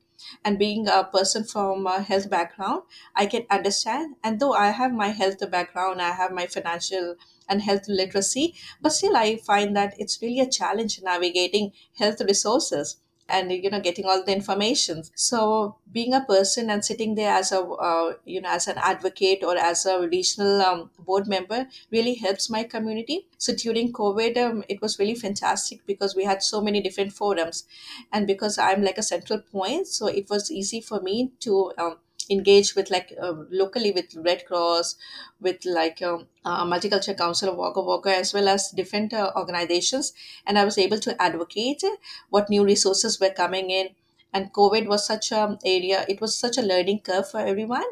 And 0.44 0.56
being 0.56 0.86
a 0.86 1.02
person 1.02 1.42
from 1.42 1.86
a 1.86 2.00
health 2.00 2.30
background 2.30 2.82
i 3.16 3.26
can 3.26 3.44
understand. 3.50 4.14
And 4.22 4.38
though 4.38 4.52
i 4.52 4.70
have 4.70 4.92
my 4.92 5.08
health 5.08 5.42
background 5.50 6.00
i 6.00 6.12
have 6.12 6.32
my 6.32 6.46
financial 6.46 7.16
and 7.48 7.60
health 7.62 7.88
literacy 7.88 8.54
but 8.80 8.92
still 8.92 9.16
i 9.16 9.36
find 9.36 9.74
that 9.76 9.94
it's 9.98 10.20
really 10.22 10.40
a 10.40 10.48
challenge 10.48 11.00
navigating 11.02 11.72
health 11.98 12.20
resources 12.20 12.98
and 13.28 13.52
you 13.52 13.70
know 13.70 13.80
getting 13.80 14.04
all 14.04 14.24
the 14.24 14.32
information 14.32 15.02
so 15.14 15.76
being 15.92 16.14
a 16.14 16.24
person 16.24 16.70
and 16.70 16.84
sitting 16.84 17.14
there 17.14 17.32
as 17.34 17.52
a 17.52 17.60
uh, 17.60 18.12
you 18.24 18.40
know 18.40 18.48
as 18.48 18.66
an 18.68 18.78
advocate 18.78 19.42
or 19.44 19.56
as 19.56 19.84
a 19.86 20.08
regional 20.08 20.60
um, 20.62 20.90
board 20.98 21.26
member 21.26 21.66
really 21.90 22.14
helps 22.14 22.48
my 22.50 22.62
community. 22.62 23.26
So 23.38 23.54
during 23.54 23.92
covid 23.92 24.36
um, 24.38 24.64
it 24.68 24.80
was 24.80 24.98
really 24.98 25.14
fantastic 25.14 25.84
because 25.86 26.16
we 26.16 26.24
had 26.24 26.42
so 26.42 26.60
many 26.60 26.80
different 26.80 27.12
forums. 27.12 27.64
And 28.12 28.26
because 28.26 28.58
i'm 28.58 28.82
like 28.82 28.98
a 28.98 29.02
central 29.02 29.40
point 29.40 29.86
so 29.86 30.06
it 30.06 30.28
was 30.30 30.50
easy 30.50 30.80
for 30.80 31.00
me 31.00 31.32
to 31.40 31.72
um, 31.78 31.96
engage 32.30 32.74
with 32.74 32.90
like 32.90 33.12
uh, 33.20 33.34
locally 33.50 33.92
with 33.92 34.14
Red 34.16 34.46
Cross, 34.46 34.96
with 35.40 35.64
like 35.64 36.00
um, 36.02 36.26
uh, 36.44 36.64
Multicultural 36.64 37.16
Council 37.18 37.50
of 37.50 37.56
Wagga 37.56 37.80
Wagga, 37.82 38.16
as 38.16 38.32
well 38.34 38.48
as 38.48 38.70
different 38.70 39.12
uh, 39.12 39.32
organizations, 39.36 40.12
and 40.46 40.58
I 40.58 40.64
was 40.64 40.78
able 40.78 40.98
to 41.00 41.20
advocate 41.20 41.82
what 42.30 42.50
new 42.50 42.64
resources 42.64 43.20
were 43.20 43.30
coming 43.30 43.70
in, 43.70 43.90
and 44.32 44.52
COVID 44.52 44.86
was 44.86 45.06
such 45.06 45.32
a 45.32 45.58
area. 45.64 46.04
It 46.08 46.20
was 46.20 46.36
such 46.36 46.58
a 46.58 46.62
learning 46.62 47.00
curve 47.00 47.30
for 47.30 47.40
everyone. 47.40 47.84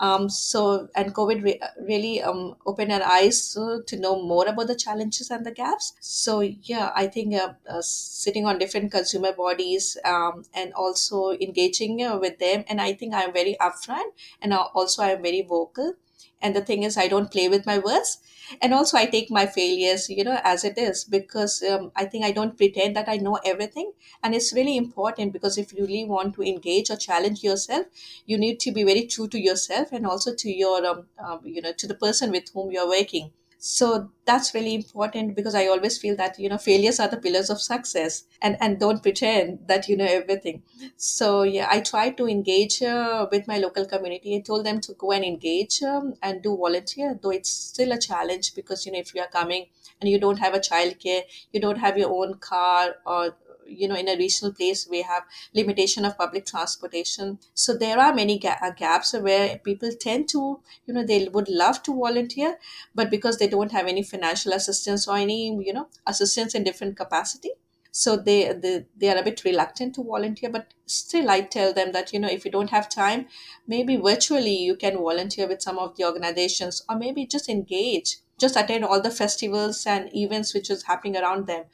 Um, 0.00 0.28
so 0.28 0.88
and 0.94 1.14
COVID 1.14 1.42
re- 1.42 1.60
really 1.80 2.22
um, 2.22 2.56
opened 2.66 2.92
our 2.92 3.02
eyes 3.02 3.56
uh, 3.56 3.78
to 3.86 3.98
know 3.98 4.22
more 4.22 4.46
about 4.46 4.68
the 4.68 4.74
challenges 4.76 5.30
and 5.30 5.44
the 5.44 5.50
gaps. 5.52 5.94
So 6.00 6.40
yeah, 6.40 6.92
I 6.94 7.06
think 7.06 7.34
uh, 7.34 7.54
uh, 7.68 7.82
sitting 7.82 8.46
on 8.46 8.58
different 8.58 8.90
consumer 8.92 9.32
bodies 9.32 9.96
um, 10.04 10.44
and 10.54 10.72
also 10.74 11.30
engaging 11.32 12.02
uh, 12.02 12.18
with 12.18 12.38
them, 12.38 12.64
and 12.68 12.80
I 12.80 12.92
think 12.94 13.14
I'm 13.14 13.32
very 13.32 13.56
upfront 13.60 14.12
and 14.40 14.52
also 14.54 15.02
I'm 15.02 15.22
very 15.22 15.42
vocal. 15.42 15.94
And 16.42 16.54
the 16.54 16.60
thing 16.60 16.82
is, 16.82 16.96
I 16.96 17.08
don't 17.08 17.30
play 17.30 17.48
with 17.48 17.66
my 17.66 17.78
words. 17.78 18.18
And 18.62 18.72
also 18.72 18.96
i 18.96 19.06
take 19.06 19.28
my 19.28 19.44
failures 19.44 20.08
you 20.08 20.22
know 20.22 20.38
as 20.44 20.62
it 20.62 20.78
is 20.78 21.02
because 21.04 21.64
um, 21.68 21.90
i 21.96 22.04
think 22.04 22.24
i 22.24 22.30
don't 22.30 22.56
pretend 22.56 22.94
that 22.94 23.08
i 23.08 23.16
know 23.16 23.38
everything. 23.44 23.92
And 24.22 24.34
it's 24.36 24.52
really 24.54 24.76
important 24.76 25.32
because 25.32 25.58
if 25.58 25.72
you 25.72 25.84
really 25.86 26.04
want 26.04 26.34
to 26.36 26.42
engage 26.42 26.90
or 26.90 26.96
challenge 26.96 27.42
yourself 27.42 27.86
you 28.26 28.38
need 28.38 28.60
to 28.60 28.72
be 28.72 28.84
very 28.84 29.06
true 29.06 29.28
to 29.28 29.38
yourself 29.38 29.88
and 29.92 30.06
also 30.06 30.34
to 30.34 30.50
your 30.50 30.84
um, 30.86 31.06
um, 31.18 31.40
you 31.44 31.60
know 31.62 31.72
to 31.72 31.86
the 31.86 31.94
person 31.94 32.30
with 32.30 32.48
whom 32.54 32.70
you're 32.70 32.88
working 32.88 33.32
so 33.58 34.10
that's 34.26 34.52
really 34.54 34.74
important 34.74 35.34
because 35.34 35.54
i 35.54 35.66
always 35.66 35.96
feel 35.98 36.14
that 36.16 36.38
you 36.38 36.48
know 36.48 36.58
failures 36.58 37.00
are 37.00 37.08
the 37.08 37.16
pillars 37.16 37.48
of 37.48 37.60
success 37.60 38.24
and 38.42 38.56
and 38.60 38.78
don't 38.78 39.02
pretend 39.02 39.58
that 39.66 39.88
you 39.88 39.96
know 39.96 40.04
everything. 40.04 40.62
So 40.96 41.42
yeah 41.42 41.66
i 41.70 41.80
try 41.80 42.10
to 42.10 42.26
engage 42.28 42.82
uh, 42.82 43.26
with 43.30 43.46
my 43.48 43.58
local 43.58 43.86
community. 43.86 44.36
I 44.36 44.40
told 44.40 44.66
them 44.66 44.80
to 44.82 44.92
go 44.94 45.12
and 45.12 45.24
engage 45.24 45.82
um, 45.82 46.14
and 46.22 46.42
do 46.42 46.56
volunteer 46.56 47.18
though 47.20 47.30
it's 47.30 47.50
still 47.50 47.92
a 47.92 47.98
challenge 47.98 48.54
because 48.54 48.84
you 48.86 48.92
know 48.92 48.98
if 48.98 49.14
you 49.14 49.20
are 49.22 49.28
coming 49.28 49.66
and 50.00 50.10
you 50.10 50.18
don't 50.20 50.38
have 50.38 50.54
a 50.54 50.60
child 50.60 50.98
care 50.98 51.22
you 51.52 51.60
don't 51.60 51.78
have 51.78 51.96
your 51.98 52.10
own 52.10 52.34
car 52.34 52.96
or 53.06 53.36
you 53.68 53.88
know 53.88 53.96
in 53.96 54.08
a 54.08 54.16
regional 54.16 54.52
place 54.52 54.86
we 54.88 55.02
have 55.02 55.22
limitation 55.54 56.04
of 56.04 56.16
public 56.18 56.46
transportation. 56.46 57.38
So 57.54 57.76
there 57.76 57.98
are 57.98 58.14
many 58.14 58.38
ga- 58.38 58.58
uh, 58.62 58.70
gaps 58.70 59.12
where 59.14 59.58
people 59.58 59.90
tend 60.00 60.28
to 60.30 60.60
you 60.86 60.94
know 60.94 61.04
they 61.04 61.28
would 61.28 61.48
love 61.48 61.82
to 61.84 61.94
volunteer 61.94 62.58
but 62.94 63.10
because 63.10 63.38
they 63.38 63.48
don't 63.48 63.72
have 63.72 63.86
any 63.86 64.02
financial 64.02 64.52
assistance 64.52 65.06
or 65.08 65.16
any 65.16 65.48
you 65.64 65.72
know 65.72 65.88
assistance 66.06 66.54
in 66.54 66.64
different 66.64 66.96
capacity 66.96 67.50
so 67.90 68.14
they, 68.16 68.52
they 68.52 68.84
they 68.96 69.08
are 69.08 69.16
a 69.18 69.22
bit 69.22 69.42
reluctant 69.44 69.94
to 69.94 70.02
volunteer. 70.04 70.50
But 70.50 70.74
still 70.86 71.30
i 71.30 71.40
tell 71.40 71.72
them 71.72 71.92
that 71.92 72.12
you 72.12 72.20
know 72.20 72.28
if 72.28 72.44
you 72.44 72.50
don't 72.50 72.70
have 72.70 72.88
time 72.88 73.26
maybe 73.66 73.96
virtually 73.96 74.56
you 74.56 74.76
can 74.76 74.96
volunteer 74.96 75.48
with 75.48 75.62
some 75.62 75.78
of 75.78 75.96
the 75.96 76.04
organizations 76.04 76.82
or 76.88 76.96
maybe 76.96 77.26
just 77.26 77.48
engage 77.48 78.18
just 78.38 78.56
attend 78.56 78.84
all 78.84 79.00
the 79.00 79.10
festivals 79.10 79.86
and 79.86 80.14
events 80.14 80.54
which 80.54 80.70
is 80.70 80.84
happening 80.84 81.16
around 81.16 81.46
them. 81.46 81.64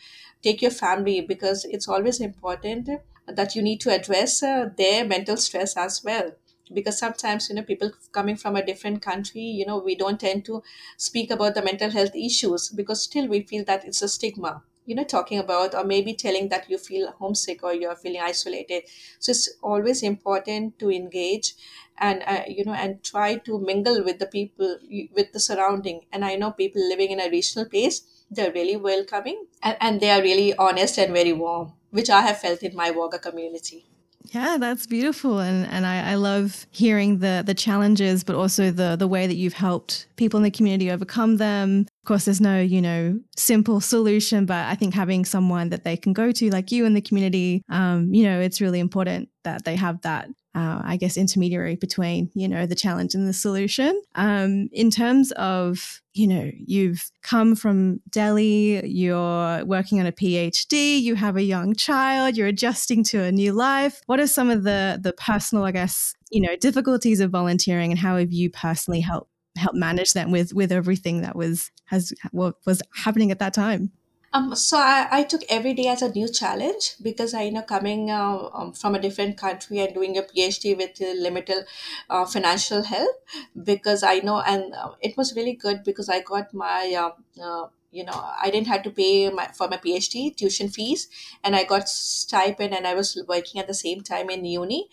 Take 0.43 0.63
your 0.63 0.71
family 0.71 1.21
because 1.21 1.65
it's 1.65 1.89
always 1.89 2.21
important 2.21 2.89
that 3.27 3.55
you 3.55 3.63
need 3.63 3.81
to 3.83 3.91
address 3.95 4.43
uh, 4.43 4.71
their 4.77 5.05
mental 5.05 5.37
stress 5.37 5.77
as 5.77 6.03
well. 6.05 6.33
Because 6.73 6.99
sometimes 6.99 7.49
you 7.49 7.55
know 7.57 7.63
people 7.63 7.91
coming 8.13 8.37
from 8.37 8.57
a 8.57 8.65
different 8.65 9.03
country 9.03 9.43
you 9.43 9.67
know 9.67 9.77
we 9.79 9.95
don't 9.95 10.19
tend 10.19 10.45
to 10.47 10.63
speak 10.97 11.31
about 11.31 11.55
the 11.55 11.63
mental 11.63 11.91
health 11.91 12.15
issues 12.17 12.71
because 12.71 13.03
still 13.03 13.27
we 13.29 13.43
feel 13.43 13.63
that 13.67 13.85
it's 13.85 14.01
a 14.01 14.09
stigma 14.09 14.63
you 14.87 14.95
know 14.95 15.05
talking 15.05 15.39
about 15.39 15.75
or 15.75 15.85
maybe 15.85 16.15
telling 16.15 16.49
that 16.49 16.71
you 16.71 16.79
feel 16.79 17.11
homesick 17.19 17.63
or 17.63 17.75
you're 17.75 17.95
feeling 17.97 18.23
isolated. 18.23 18.85
So 19.19 19.33
it's 19.33 19.51
always 19.63 20.03
important 20.03 20.79
to 20.79 20.91
engage 20.91 21.55
and 21.99 22.23
uh, 22.27 22.43
you 22.47 22.65
know 22.65 22.73
and 22.73 23.03
try 23.03 23.37
to 23.37 23.59
mingle 23.59 24.03
with 24.05 24.19
the 24.19 24.27
people 24.27 24.79
with 25.15 25.33
the 25.33 25.41
surrounding 25.41 26.01
and 26.13 26.25
i 26.25 26.35
know 26.35 26.51
people 26.51 26.83
living 26.89 27.11
in 27.11 27.21
a 27.21 27.31
regional 27.31 27.69
place 27.69 28.03
they're 28.33 28.53
really 28.53 28.77
welcoming 28.77 29.47
and, 29.63 29.77
and 29.81 30.01
they 30.01 30.11
are 30.11 30.23
really 30.23 30.55
honest 30.57 30.99
and 30.99 31.13
very 31.13 31.33
warm, 31.33 31.73
which 31.91 32.11
I 32.11 32.23
have 32.23 32.41
felt 32.41 32.63
in 32.63 32.75
my 32.75 32.91
Wagga 32.91 33.19
community. 33.19 33.87
Yeah, 34.27 34.57
that's 34.59 34.87
beautiful, 34.87 35.41
and 35.41 35.67
and 35.67 35.85
I, 35.85 36.13
I 36.13 36.15
love 36.15 36.67
hearing 36.71 37.19
the 37.19 37.43
the 37.45 37.55
challenges, 37.55 38.23
but 38.23 38.37
also 38.37 38.71
the 38.71 38.95
the 38.97 39.09
way 39.09 39.27
that 39.27 39.35
you've 39.35 39.53
helped 39.53 40.07
people 40.17 40.39
in 40.39 40.45
the 40.45 40.51
community 40.51 40.93
overcome 40.93 41.39
them. 41.39 41.87
Of 42.03 42.07
course, 42.07 42.25
there's 42.25 42.41
no 42.41 42.61
you 42.61 42.81
know 42.81 43.19
simple 43.37 43.81
solution, 43.81 44.47
but 44.47 44.65
I 44.67 44.77
think 44.77 44.95
having 44.95 45.25
someone 45.25 45.71
that 45.71 45.83
they 45.83 45.97
can 45.97 46.13
go 46.13 46.31
to, 46.31 46.51
like 46.51 46.71
you 46.71 46.87
in 46.87 46.95
the 46.95 47.03
community, 47.03 47.63
um, 47.69 48.15
you 48.15 48.23
know, 48.23 48.41
it's 48.41 48.61
really 48.61 48.79
important 48.79 49.29
that 49.43 49.65
they 49.65 49.75
have 49.75 50.01
that 50.03 50.29
uh, 50.55 50.83
I 50.85 50.97
guess, 50.97 51.17
intermediary 51.17 51.77
between, 51.77 52.31
you 52.35 52.47
know, 52.47 52.67
the 52.67 52.75
challenge 52.75 53.15
and 53.15 53.27
the 53.27 53.33
solution. 53.33 54.01
Um, 54.15 54.69
in 54.73 54.91
terms 54.91 55.33
of, 55.33 56.03
you 56.13 56.27
know, 56.27 56.51
you've 56.55 57.11
come 57.23 57.57
from 57.57 58.01
Delhi, 58.11 58.87
you're 58.87 59.65
working 59.65 59.99
on 59.99 60.07
a 60.07 60.13
PhD, 60.13 61.01
you 61.01 61.15
have 61.15 61.37
a 61.37 61.43
young 61.43 61.75
child, 61.75 62.37
you're 62.37 62.49
adjusting 62.49 63.03
to 63.05 63.23
a 63.23 63.33
new 63.33 63.53
life. 63.53 64.03
What 64.07 64.21
are 64.21 64.27
some 64.27 64.51
of 64.51 64.65
the 64.65 64.99
the 65.01 65.15
personal, 65.15 65.65
I 65.65 65.73
guess, 65.73 66.15
you 66.31 66.43
know, 66.43 66.55
difficulties 66.57 67.21
of 67.21 67.31
volunteering, 67.31 67.91
and 67.91 67.99
how 67.99 68.19
have 68.19 68.33
you 68.33 68.51
personally 68.51 69.01
helped 69.01 69.31
help 69.57 69.75
manage 69.75 70.13
them 70.13 70.31
with 70.31 70.53
with 70.53 70.73
everything 70.73 71.23
that 71.23 71.37
was 71.37 71.71
has 71.87 72.13
what 72.31 72.57
was 72.67 72.83
happening 72.95 73.31
at 73.31 73.39
that 73.39 73.55
time? 73.55 73.91
Um, 74.35 74.55
so 74.57 74.79
I, 74.79 75.09
I 75.11 75.23
took 75.25 75.43
every 75.51 75.75
day 75.75 75.89
as 75.89 76.01
a 76.01 76.11
new 76.11 76.27
challenge 76.27 76.95
because 77.03 77.35
I 77.35 77.43
you 77.43 77.53
know 77.53 77.61
coming 77.63 78.11
uh, 78.11 78.49
um, 78.55 78.73
from 78.73 78.95
a 78.95 78.99
different 78.99 79.37
country 79.37 79.81
and 79.81 79.93
doing 79.93 80.17
a 80.17 80.23
PhD 80.23 80.75
with 80.75 81.01
uh, 81.03 81.13
limited 81.21 81.67
uh, 82.09 82.25
financial 82.25 82.83
help 82.83 83.17
because 83.63 84.03
I 84.03 84.21
know 84.21 84.41
and 84.41 84.73
uh, 84.75 84.93
it 85.03 85.19
was 85.19 85.37
really 85.37 85.53
good 85.53 85.85
because 85.85 86.09
I 86.09 86.21
got 86.21 86.55
my 86.55 86.95
uh, 86.99 87.43
uh, 87.43 87.67
you 87.91 88.05
know 88.05 88.25
I 88.43 88.49
didn't 88.51 88.69
have 88.69 88.83
to 88.85 88.91
pay 88.91 89.29
my, 89.29 89.49
for 89.49 89.69
my 89.69 89.77
PhD 89.77 90.35
tuition 90.35 90.71
fees 90.71 91.09
and 91.45 91.55
I 91.55 91.65
got 91.65 91.87
stipend 91.91 92.73
and 92.73 92.87
I 92.87 92.95
was 92.95 93.23
working 93.29 93.61
at 93.61 93.67
the 93.67 93.75
same 93.75 94.01
time 94.01 94.31
in 94.31 94.47
uni. 94.47 94.89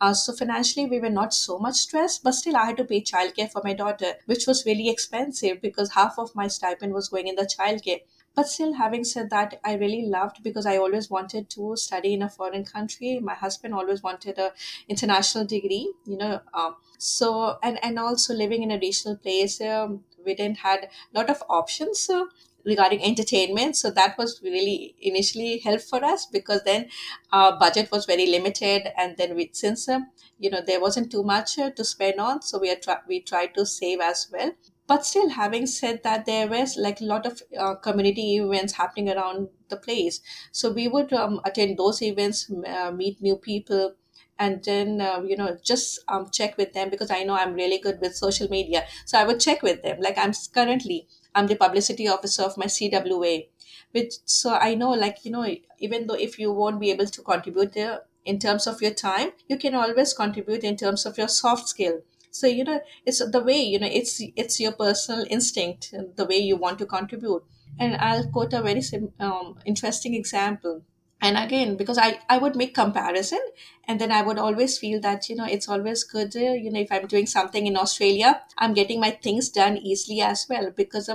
Uh, 0.00 0.12
so 0.14 0.32
financially 0.32 0.86
we 0.86 1.00
were 1.00 1.10
not 1.10 1.32
so 1.32 1.58
much 1.58 1.76
stressed, 1.76 2.22
but 2.22 2.32
still 2.34 2.56
I 2.56 2.66
had 2.66 2.76
to 2.78 2.84
pay 2.84 3.00
childcare 3.02 3.50
for 3.50 3.62
my 3.64 3.72
daughter, 3.72 4.14
which 4.26 4.46
was 4.46 4.66
really 4.66 4.88
expensive 4.88 5.60
because 5.62 5.92
half 5.92 6.18
of 6.18 6.34
my 6.34 6.48
stipend 6.48 6.92
was 6.92 7.08
going 7.08 7.28
in 7.28 7.36
the 7.36 7.42
childcare 7.58 8.00
but 8.34 8.48
still 8.48 8.74
having 8.74 9.04
said 9.04 9.30
that 9.30 9.58
i 9.64 9.74
really 9.74 10.02
loved 10.06 10.42
because 10.42 10.66
i 10.66 10.76
always 10.76 11.08
wanted 11.10 11.48
to 11.50 11.76
study 11.76 12.14
in 12.14 12.22
a 12.22 12.28
foreign 12.28 12.64
country. 12.64 13.18
My 13.20 13.34
husband 13.34 13.74
always 13.74 14.02
wanted 14.02 14.38
a 14.38 14.52
international 14.88 15.44
degree 15.44 15.92
you 16.06 16.16
know 16.16 16.40
um, 16.54 16.76
so 16.98 17.58
and 17.62 17.78
and 17.84 17.98
also 17.98 18.34
living 18.34 18.62
in 18.62 18.70
a 18.70 18.78
regional 18.78 19.16
place 19.16 19.60
um, 19.60 20.04
we 20.24 20.34
didn't 20.34 20.58
had 20.58 20.84
a 20.84 21.18
lot 21.18 21.28
of 21.30 21.42
options 21.48 22.08
regarding 22.64 23.02
entertainment. 23.02 23.76
So 23.76 23.90
that 23.90 24.16
was 24.16 24.40
really 24.42 24.94
initially 25.00 25.58
help 25.58 25.80
for 25.80 26.04
us 26.04 26.26
because 26.26 26.62
then 26.64 26.88
our 27.32 27.58
budget 27.58 27.90
was 27.90 28.04
very 28.06 28.26
limited 28.26 28.88
and 28.96 29.16
then 29.16 29.34
we 29.34 29.50
since 29.52 29.88
uh, 29.88 30.00
you 30.38 30.50
know 30.50 30.60
there 30.64 30.80
wasn't 30.80 31.10
too 31.10 31.22
much 31.24 31.58
uh, 31.58 31.70
to 31.70 31.84
spend 31.84 32.20
on 32.20 32.40
so 32.42 32.58
we 32.58 32.70
are 32.70 32.76
try- 32.76 33.00
we 33.08 33.20
tried 33.20 33.54
to 33.54 33.66
save 33.66 34.00
as 34.00 34.28
well 34.32 34.52
but 34.86 35.06
still 35.06 35.30
having 35.30 35.66
said 35.66 36.02
that 36.02 36.26
there 36.26 36.46
was 36.48 36.76
like 36.76 37.00
a 37.00 37.04
lot 37.04 37.26
of 37.26 37.42
uh, 37.58 37.74
community 37.76 38.36
events 38.36 38.74
happening 38.74 39.08
around 39.10 39.48
the 39.68 39.76
place. 39.76 40.20
So 40.50 40.70
we 40.72 40.88
would 40.88 41.12
um, 41.12 41.40
attend 41.44 41.78
those 41.78 42.02
events 42.02 42.50
uh, 42.66 42.90
meet 42.90 43.20
new 43.22 43.36
people 43.36 43.94
and 44.38 44.62
then 44.64 45.00
uh, 45.00 45.22
you 45.22 45.36
know 45.36 45.56
just 45.62 46.00
um, 46.08 46.28
check 46.30 46.56
with 46.56 46.72
them 46.72 46.88
because 46.88 47.10
i 47.10 47.22
know 47.22 47.34
i'm 47.34 47.52
really 47.54 47.78
good 47.78 48.00
with 48.00 48.16
social 48.16 48.48
media. 48.48 48.84
So 49.06 49.18
i 49.18 49.24
would 49.24 49.40
check 49.40 49.62
with 49.62 49.82
them. 49.82 50.00
Like 50.00 50.18
i'm 50.18 50.32
currently 50.54 51.08
i'm 51.34 51.46
the 51.46 51.56
publicity 51.56 52.08
officer 52.08 52.42
of 52.42 52.56
my 52.58 52.66
cwa 52.66 53.46
which 53.92 54.14
so 54.24 54.54
i 54.54 54.74
know 54.74 54.90
like 54.90 55.24
you 55.24 55.30
know 55.30 55.46
even 55.78 56.06
though 56.06 56.14
if 56.26 56.38
you 56.38 56.52
won't 56.52 56.80
be 56.80 56.90
able 56.90 57.06
to 57.06 57.22
contribute 57.22 57.72
there 57.72 58.02
in 58.24 58.38
terms 58.38 58.66
of 58.66 58.80
your 58.82 58.92
time 58.92 59.30
you 59.48 59.56
can 59.58 59.74
always 59.74 60.12
contribute 60.14 60.62
in 60.64 60.76
terms 60.76 61.06
of 61.06 61.16
your 61.18 61.28
soft 61.28 61.68
skill 61.68 62.00
so 62.32 62.46
you 62.48 62.64
know 62.64 62.80
it's 63.06 63.20
the 63.36 63.42
way 63.42 63.60
you 63.62 63.78
know 63.78 63.88
it's 64.00 64.20
it's 64.36 64.58
your 64.58 64.72
personal 64.72 65.24
instinct 65.30 65.94
the 66.16 66.24
way 66.24 66.38
you 66.38 66.56
want 66.56 66.78
to 66.80 66.86
contribute. 66.86 67.44
And 67.78 67.96
i'll 67.96 68.28
quote 68.30 68.52
a 68.52 68.62
very 68.62 68.82
sim- 68.82 69.12
um, 69.20 69.58
interesting 69.64 70.14
example. 70.14 70.82
And 71.24 71.36
again 71.38 71.76
because 71.76 71.98
I, 71.98 72.18
I 72.28 72.38
would 72.38 72.56
make 72.56 72.74
comparison 72.74 73.38
and 73.86 74.00
then 74.00 74.10
i 74.10 74.22
would 74.22 74.38
always 74.38 74.76
feel 74.76 75.00
that 75.02 75.28
you 75.28 75.36
know 75.36 75.44
it's 75.44 75.68
always 75.68 76.02
good 76.02 76.34
uh, 76.34 76.40
you 76.64 76.68
know 76.72 76.80
if 76.80 76.90
i'm 76.90 77.06
doing 77.06 77.26
something 77.26 77.64
in 77.68 77.76
australia 77.76 78.42
i'm 78.58 78.74
getting 78.74 78.98
my 79.00 79.10
things 79.10 79.48
done 79.48 79.76
easily 79.76 80.20
as 80.20 80.46
well 80.50 80.72
because 80.72 81.08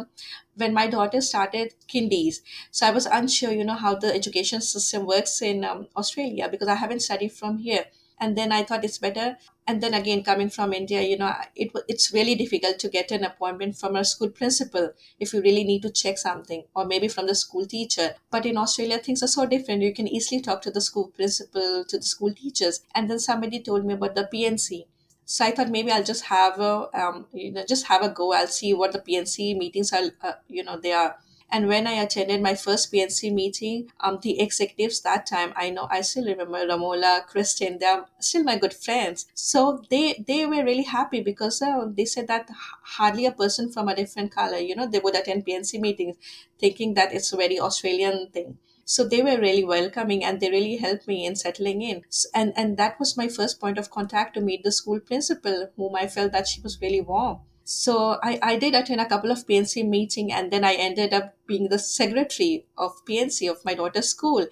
when 0.56 0.74
my 0.74 0.88
daughter 0.88 1.22
started 1.22 1.74
kindies 1.94 2.38
so 2.72 2.88
i 2.88 2.92
was 2.92 3.06
unsure 3.06 3.52
you 3.52 3.64
know 3.64 3.80
how 3.86 3.94
the 3.96 4.14
education 4.14 4.62
system 4.62 5.06
works 5.06 5.42
in 5.42 5.64
um, 5.64 5.88
australia 5.96 6.48
because 6.50 6.68
i 6.68 6.76
haven't 6.76 7.02
studied 7.02 7.32
from 7.32 7.58
here 7.58 7.86
and 8.20 8.38
then 8.38 8.52
i 8.52 8.64
thought 8.64 8.84
it's 8.84 8.98
better. 8.98 9.38
And 9.70 9.84
then 9.84 9.94
again 9.94 10.24
coming 10.24 10.50
from 10.50 10.72
india 10.74 11.02
you 11.02 11.18
know 11.18 11.34
it 11.56 11.72
it's 11.90 12.14
really 12.14 12.36
difficult 12.36 12.80
to 12.80 12.90
get 12.90 13.12
an 13.12 13.26
appointment 13.26 13.76
from 13.78 13.98
a 13.98 14.04
school 14.06 14.30
principal 14.30 14.92
if 15.20 15.34
you 15.34 15.42
really 15.42 15.66
need 15.66 15.82
to 15.82 15.90
check 15.90 16.18
something 16.18 16.64
or 16.74 16.86
maybe 16.86 17.10
from 17.10 17.28
the 17.28 17.36
school 17.36 17.66
teacher. 17.66 18.16
But 18.32 18.46
in 18.46 18.58
australia 18.58 18.98
things 19.00 19.24
are 19.24 19.34
so 19.36 19.46
different. 19.46 19.82
You 19.82 19.94
can 19.94 20.08
easily 20.08 20.42
talk 20.42 20.62
to 20.64 20.72
the 20.72 20.82
school 20.82 21.08
principal 21.08 21.84
to 21.86 21.98
the 21.98 22.04
school 22.04 22.34
teachers. 22.34 22.82
And 22.96 23.10
then 23.10 23.20
somebody 23.20 23.60
told 23.62 23.86
me 23.86 23.94
about 23.96 24.16
the 24.16 24.28
P&C 24.32 24.88
so 25.26 25.44
I 25.44 25.52
thought 25.52 25.70
maybe 25.70 25.92
I'll 25.92 26.06
just 26.06 26.24
have 26.26 26.58
a, 26.62 26.88
um, 26.98 27.26
you 27.34 27.52
know, 27.52 27.66
just 27.68 27.88
have 27.88 28.02
a 28.02 28.10
go. 28.10 28.32
I'll 28.32 28.48
see 28.48 28.74
what 28.74 28.94
the 28.94 29.00
P&C 29.00 29.54
meetings 29.56 29.92
are, 29.92 30.04
uh, 30.22 30.34
you 30.48 30.64
know, 30.64 30.78
they 30.78 30.94
are 30.94 31.18
And 31.50 31.68
when 31.68 31.88
I 31.88 31.94
attended 31.94 32.42
my 32.42 32.56
first 32.56 32.92
P&C 32.92 33.30
meeting, 33.30 33.92
um, 34.02 34.20
the 34.22 34.40
executives 34.40 35.02
that 35.02 35.26
time, 35.26 35.54
I 35.56 35.70
know, 35.70 35.88
I 35.90 36.02
still 36.02 36.26
remember 36.26 36.66
Ramola, 36.66 37.26
Kristen, 37.26 37.80
they're 37.80 38.06
still 38.20 38.44
my 38.44 38.58
good 38.58 38.74
friends. 38.74 39.28
So 39.34 39.82
they, 39.90 40.24
they 40.28 40.46
were 40.46 40.64
really 40.64 40.84
happy 40.84 41.22
because 41.22 41.62
uh, 41.62 41.86
they 41.90 42.06
said 42.06 42.28
that 42.28 42.50
hardly 42.84 43.26
a 43.26 43.32
person 43.32 43.72
from 43.72 43.88
a 43.88 43.96
different 43.96 44.32
color, 44.32 44.58
you 44.58 44.76
know, 44.76 44.88
they 44.88 45.00
would 45.00 45.16
attend 45.16 45.46
P&C 45.46 45.78
meetings 45.78 46.18
thinking 46.60 46.94
that 46.96 47.14
it's 47.14 47.32
a 47.34 47.38
very 47.38 47.60
Australian 47.60 48.30
thing. 48.32 48.58
So 48.86 49.06
they 49.08 49.22
were 49.22 49.38
really 49.38 49.64
welcoming 49.66 50.24
and 50.24 50.40
they 50.40 50.50
really 50.50 50.78
helped 50.78 51.08
me 51.08 51.26
in 51.26 51.36
settling 51.36 51.82
in. 51.82 52.04
And 52.34 52.54
and 52.56 52.78
that 52.78 52.98
was 53.00 53.18
my 53.18 53.28
first 53.28 53.60
point 53.60 53.78
of 53.78 53.90
contact 53.90 54.34
to 54.36 54.42
meet 54.42 54.64
the 54.64 54.72
school 54.72 55.00
principal 55.02 55.70
whom 55.76 55.96
i 55.96 56.08
felt 56.08 56.32
that 56.32 56.48
she 56.48 56.62
was 56.62 56.82
really 56.82 57.02
warm 57.02 57.40
so 57.70 58.18
I, 58.24 58.40
I 58.42 58.56
did 58.56 58.76
attend 58.76 59.02
a 59.02 59.06
couple 59.10 59.30
of 59.30 59.46
P&C 59.46 59.84
meeting 59.84 60.32
and 60.32 60.52
then 60.52 60.64
I 60.64 60.76
ended 60.76 61.14
up 61.14 61.36
being 61.46 61.68
the 61.68 61.78
secretary 61.78 62.66
of 62.78 63.04
P&C 63.04 63.46
of 63.50 63.66
my 63.66 63.74
daughter's 63.74 64.08
school. 64.08 64.48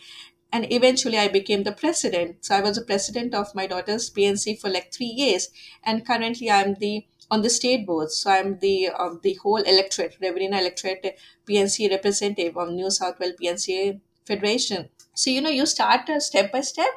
And 0.51 0.69
eventually 0.69 1.17
I 1.17 1.29
became 1.29 1.63
the 1.63 1.71
president. 1.71 2.43
So 2.43 2.57
I 2.57 2.59
was 2.59 2.75
the 2.75 2.83
president 2.83 3.33
of 3.33 3.55
my 3.55 3.67
daughter's 3.67 4.09
P&C 4.09 4.57
for 4.57 4.69
like 4.69 4.93
three 4.93 5.05
years. 5.05 5.47
And 5.81 6.05
currently 6.05 6.51
I'm 6.51 6.73
the 6.73 7.05
on 7.31 7.41
the 7.41 7.49
state 7.49 7.85
board. 7.85 8.11
So 8.11 8.31
I'm 8.31 8.59
the 8.59 8.89
of 8.89 9.21
the 9.21 9.35
whole 9.35 9.61
electorate, 9.61 10.17
Riverina 10.19 10.59
electorate 10.59 11.17
P&C 11.45 11.89
representative 11.89 12.57
of 12.57 12.73
New 12.73 12.91
South 12.91 13.17
Wales 13.21 13.35
P&C 13.39 14.01
Federation. 14.25 14.89
So, 15.13 15.31
you 15.31 15.39
know, 15.39 15.49
you 15.49 15.65
start 15.65 16.09
uh, 16.09 16.19
step 16.19 16.51
by 16.51 16.59
step. 16.59 16.91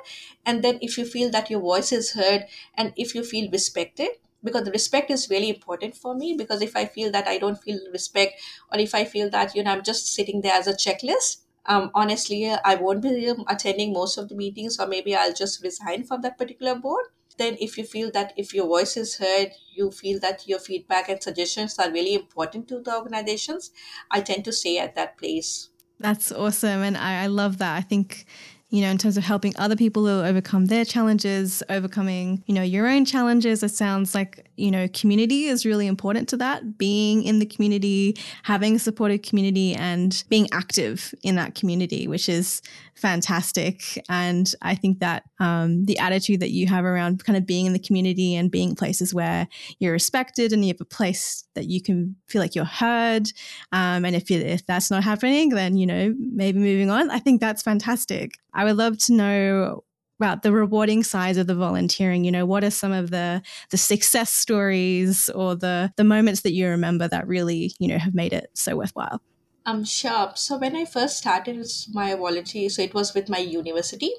And 0.44 0.64
then 0.64 0.80
if 0.82 0.98
you 0.98 1.04
feel 1.04 1.30
that 1.30 1.48
your 1.48 1.60
voice 1.60 1.92
is 1.92 2.14
heard 2.14 2.46
and 2.76 2.92
if 2.96 3.14
you 3.14 3.22
feel 3.22 3.48
respected, 3.52 4.10
because 4.42 4.64
the 4.64 4.71
respect 4.71 5.11
is 5.11 5.28
really 5.30 5.49
important 5.50 5.95
for 5.97 6.14
me 6.14 6.35
because 6.38 6.62
if 6.62 6.76
i 6.76 6.85
feel 6.85 7.11
that 7.11 7.26
i 7.26 7.38
don't 7.38 7.61
feel 7.62 7.78
respect 7.92 8.40
or 8.73 8.78
if 8.78 8.95
i 8.95 9.04
feel 9.04 9.30
that 9.30 9.54
you 9.54 9.62
know 9.62 9.73
i'm 9.73 9.83
just 9.83 10.12
sitting 10.14 10.40
there 10.40 10.54
as 10.54 10.66
a 10.66 10.73
checklist 10.73 11.42
um, 11.66 11.90
honestly 11.95 12.50
i 12.64 12.75
won't 12.75 13.02
be 13.02 13.28
um, 13.28 13.45
attending 13.49 13.92
most 13.92 14.16
of 14.16 14.28
the 14.28 14.35
meetings 14.35 14.78
or 14.78 14.87
maybe 14.87 15.14
i'll 15.14 15.33
just 15.35 15.62
resign 15.62 16.04
from 16.04 16.23
that 16.23 16.38
particular 16.38 16.75
board. 16.75 17.04
Then 17.38 17.57
if 17.61 17.78
you 17.78 17.85
feel 17.85 18.11
that 18.12 18.33
if 18.37 18.52
your 18.52 18.66
voice 18.66 18.97
is 18.97 19.18
heard 19.18 19.52
you 19.73 19.92
feel 19.92 20.18
that 20.21 20.49
your 20.49 20.59
feedback 20.59 21.09
and 21.09 21.23
suggestions 21.23 21.78
are 21.78 21.88
really 21.92 22.14
important 22.14 22.66
to 22.68 22.80
the 22.80 22.97
organizations 22.97 23.71
i 24.11 24.21
tend 24.21 24.45
to 24.47 24.52
stay 24.52 24.78
at 24.78 24.97
that 24.97 25.16
place. 25.18 25.68
That's 26.00 26.33
awesome 26.33 26.83
and 26.83 26.97
I, 26.97 27.25
I 27.25 27.26
love 27.26 27.59
that. 27.59 27.76
I 27.76 27.80
think 27.80 28.25
you 28.70 28.82
know, 28.82 28.90
in 28.90 28.98
terms 28.98 29.16
of 29.16 29.25
helping 29.25 29.54
other 29.56 29.76
people 29.76 30.06
overcome 30.06 30.66
their 30.66 30.84
challenges, 30.84 31.62
overcoming, 31.70 32.42
you 32.46 32.54
know, 32.54 32.62
your 32.62 32.87
own 32.87 33.04
challenges. 33.04 33.62
It 33.62 33.70
sounds 33.70 34.14
like, 34.14 34.48
you 34.59 34.71
know, 34.71 34.88
community 34.88 35.45
is 35.45 35.65
really 35.65 35.87
important 35.87 36.29
to 36.31 36.37
that. 36.38 36.79
Being 36.79 37.23
in 37.23 37.38
the 37.38 37.47
community, 37.47 38.17
having 38.43 38.77
a 38.77 38.79
supportive 38.79 39.23
community, 39.23 39.75
and 39.75 40.25
being 40.29 40.49
active 40.53 41.15
in 41.23 41.37
that 41.37 41.55
community, 41.55 42.09
which 42.09 42.29
is 42.29 42.61
fantastic. 42.95 44.03
And 44.09 44.53
I 44.61 44.75
think 44.75 44.99
that 44.99 45.23
um, 45.38 45.85
the 45.85 45.99
attitude 45.99 46.41
that 46.41 46.50
you 46.50 46.67
have 46.67 46.85
around 46.85 47.25
kind 47.25 47.37
of 47.37 47.47
being 47.47 47.67
in 47.67 47.73
the 47.73 47.79
community 47.79 48.35
and 48.35 48.50
being 48.50 48.75
places 48.75 49.15
where 49.15 49.47
you're 49.79 49.93
respected 49.93 50.53
and 50.53 50.65
you 50.65 50.73
have 50.75 50.81
a 50.81 50.85
place 50.85 51.45
that 51.55 51.67
you 51.67 51.81
can 51.81 52.17
feel 52.27 52.43
like 52.43 52.55
you're 52.55 52.65
heard. 52.65 53.31
Um, 53.73 54.05
and 54.05 54.17
if, 54.17 54.31
you, 54.31 54.38
if 54.38 54.67
that's 54.67 54.91
not 54.91 55.05
happening, 55.05 55.50
then, 55.50 55.77
you 55.77 55.87
know, 55.87 56.15
maybe 56.19 56.59
moving 56.59 56.91
on. 56.91 57.11
I 57.11 57.21
think 57.21 57.41
that's 57.41 57.62
fantastic. 57.62 58.38
I 58.53 58.65
would 58.65 58.77
love 58.77 58.99
to 58.99 59.15
know 59.15 59.85
about 60.18 60.42
the 60.42 60.52
rewarding 60.52 61.02
sides 61.02 61.38
of 61.38 61.46
the 61.46 61.54
volunteering 61.54 62.25
you 62.25 62.32
know 62.32 62.46
what 62.46 62.64
are 62.64 62.70
some 62.70 62.92
of 62.92 63.10
the 63.10 63.42
the 63.70 63.76
success 63.76 64.32
stories 64.32 65.28
or 65.30 65.54
the 65.54 65.92
the 65.96 66.04
moments 66.04 66.42
that 66.42 66.52
you 66.52 66.68
remember 66.68 67.08
that 67.08 67.26
really 67.26 67.72
you 67.78 67.88
know 67.88 67.98
have 67.98 68.14
made 68.14 68.32
it 68.32 68.50
so 68.54 68.76
worthwhile 68.76 69.20
um, 69.68 69.84
sure. 69.84 70.32
So 70.34 70.56
when 70.56 70.75
I 70.75 70.84
first 70.84 71.18
started 71.18 71.58
with 71.58 71.87
my 71.92 72.14
volunteer, 72.14 72.68
so 72.70 72.80
it 72.82 72.94
was 72.94 73.12
with 73.14 73.28
my 73.28 73.38
university, 73.38 74.12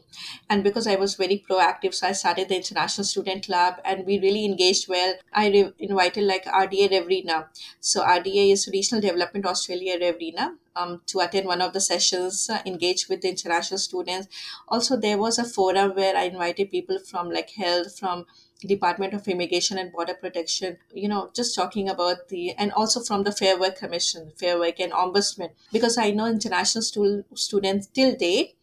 and 0.49 0.63
because 0.63 0.85
I 0.85 0.95
was 0.95 1.15
very 1.15 1.43
proactive, 1.49 1.93
so 1.93 2.07
I 2.07 2.11
started 2.11 2.49
the 2.49 2.55
International 2.55 3.03
Student 3.03 3.45
Club, 3.45 3.75
and 3.83 4.05
we 4.05 4.19
really 4.19 4.45
engaged 4.45 4.87
well. 4.87 5.15
I 5.33 5.47
re- 5.49 5.73
invited 5.79 6.25
like 6.25 6.45
RDA 6.45 6.89
Riverina. 6.91 7.49
So 7.79 8.03
RDA 8.03 8.51
is 8.51 8.69
Regional 8.71 9.01
Development 9.01 9.45
Australia 9.45 9.97
Riverina. 9.99 10.55
Um, 10.75 11.01
to 11.07 11.19
attend 11.19 11.45
one 11.45 11.61
of 11.61 11.73
the 11.73 11.81
sessions, 11.81 12.49
uh, 12.49 12.61
engage 12.65 13.09
with 13.09 13.21
the 13.21 13.27
international 13.27 13.79
students. 13.79 14.29
Also, 14.69 14.95
there 14.95 15.17
was 15.17 15.37
a 15.37 15.43
forum 15.43 15.93
where 15.93 16.15
I 16.15 16.23
invited 16.23 16.71
people 16.71 16.99
from 16.99 17.31
like 17.31 17.49
health, 17.49 17.99
from 17.99 18.27
Department 18.67 19.13
of 19.13 19.27
Immigration 19.27 19.77
and 19.77 19.91
Border 19.91 20.15
Protection, 20.15 20.77
you 20.93 21.07
know, 21.07 21.31
just 21.33 21.55
talking 21.55 21.87
about 21.89 22.27
the, 22.29 22.51
and 22.51 22.71
also 22.73 23.01
from 23.01 23.23
the 23.23 23.31
Fair 23.31 23.57
Work 23.59 23.77
Commission, 23.77 24.31
Fair 24.37 24.59
Work 24.59 24.79
and 24.79 24.91
Ombudsman, 24.91 25.51
because 25.71 25.97
I 25.97 26.11
know 26.11 26.25
international 26.27 26.81
stu- 26.81 27.23
students 27.35 27.87
till 27.87 28.15
date 28.15 28.55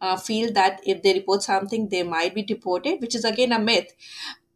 uh, 0.00 0.16
feel 0.16 0.52
that 0.52 0.80
if 0.84 1.02
they 1.02 1.14
report 1.14 1.42
something, 1.42 1.88
they 1.88 2.02
might 2.02 2.34
be 2.34 2.42
deported, 2.42 3.00
which 3.00 3.14
is 3.14 3.24
again 3.24 3.52
a 3.52 3.58
myth. 3.58 3.92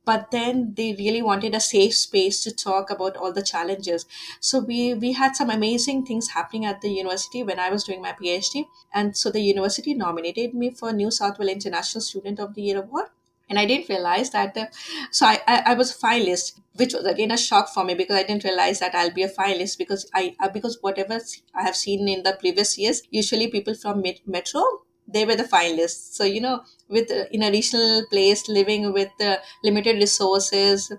But 0.05 0.31
then 0.31 0.73
they 0.75 0.95
really 0.95 1.21
wanted 1.23 1.55
a 1.55 1.61
safe 1.61 1.95
space 1.95 2.43
to 2.43 2.51
talk 2.51 2.91
about 2.91 3.17
all 3.17 3.33
the 3.33 3.43
challenges. 3.43 4.07
So 4.41 4.59
we 4.59 4.95
we 4.95 5.13
had 5.13 5.37
some 5.37 5.51
amazing 5.51 6.07
things 6.07 6.31
happening 6.31 6.65
at 6.65 6.81
the 6.81 6.91
university 6.91 7.43
when 7.43 7.59
I 7.59 7.69
was 7.71 7.85
doing 7.85 8.01
my 8.03 8.13
PhD, 8.13 8.65
and 8.93 9.15
so 9.17 9.31
the 9.31 9.43
university 9.43 9.95
nominated 9.95 10.55
me 10.55 10.71
for 10.71 10.93
New 10.93 11.11
South 11.11 11.39
Wales 11.39 11.53
International 11.53 12.01
Student 12.01 12.41
of 12.41 12.55
the 12.55 12.63
Year 12.63 12.79
award 12.79 13.11
and 13.49 13.59
I 13.59 13.65
didn't 13.65 13.89
realize 13.89 14.31
that. 14.31 14.57
Uh, 14.57 14.67
so 15.11 15.27
I, 15.27 15.41
I, 15.47 15.63
I 15.67 15.75
was 15.75 15.95
a 15.95 15.99
finalist, 15.99 16.61
which 16.75 16.95
was 16.95 17.05
again 17.05 17.31
a 17.31 17.39
shock 17.39 17.69
for 17.69 17.85
me 17.85 17.95
because 17.95 18.17
I 18.17 18.23
didn't 18.23 18.45
realize 18.45 18.81
that 18.81 18.95
I'll 18.95 19.11
be 19.13 19.23
a 19.23 19.29
finalist 19.29 19.79
because 19.79 20.09
I 20.15 20.35
uh, 20.41 20.49
because 20.49 20.79
whatever 20.81 21.21
I 21.55 21.63
have 21.63 21.77
seen 21.77 22.09
in 22.09 22.23
the 22.23 22.37
previous 22.39 22.77
years, 22.79 23.03
usually 23.11 23.49
people 23.49 23.75
from 23.75 24.03
Metro 24.27 24.63
they 25.11 25.25
were 25.25 25.37
the 25.37 25.45
finalists. 25.45 26.15
So 26.15 26.25
you 26.25 26.41
know, 26.41 26.63
with 26.89 27.11
uh, 27.11 27.25
in 27.33 27.43
a 27.43 27.51
regional 27.51 28.05
place, 28.11 28.49
living 28.49 28.93
with 28.93 29.11
uh, 29.21 29.37
limited 29.65 29.97
resources. 29.97 30.93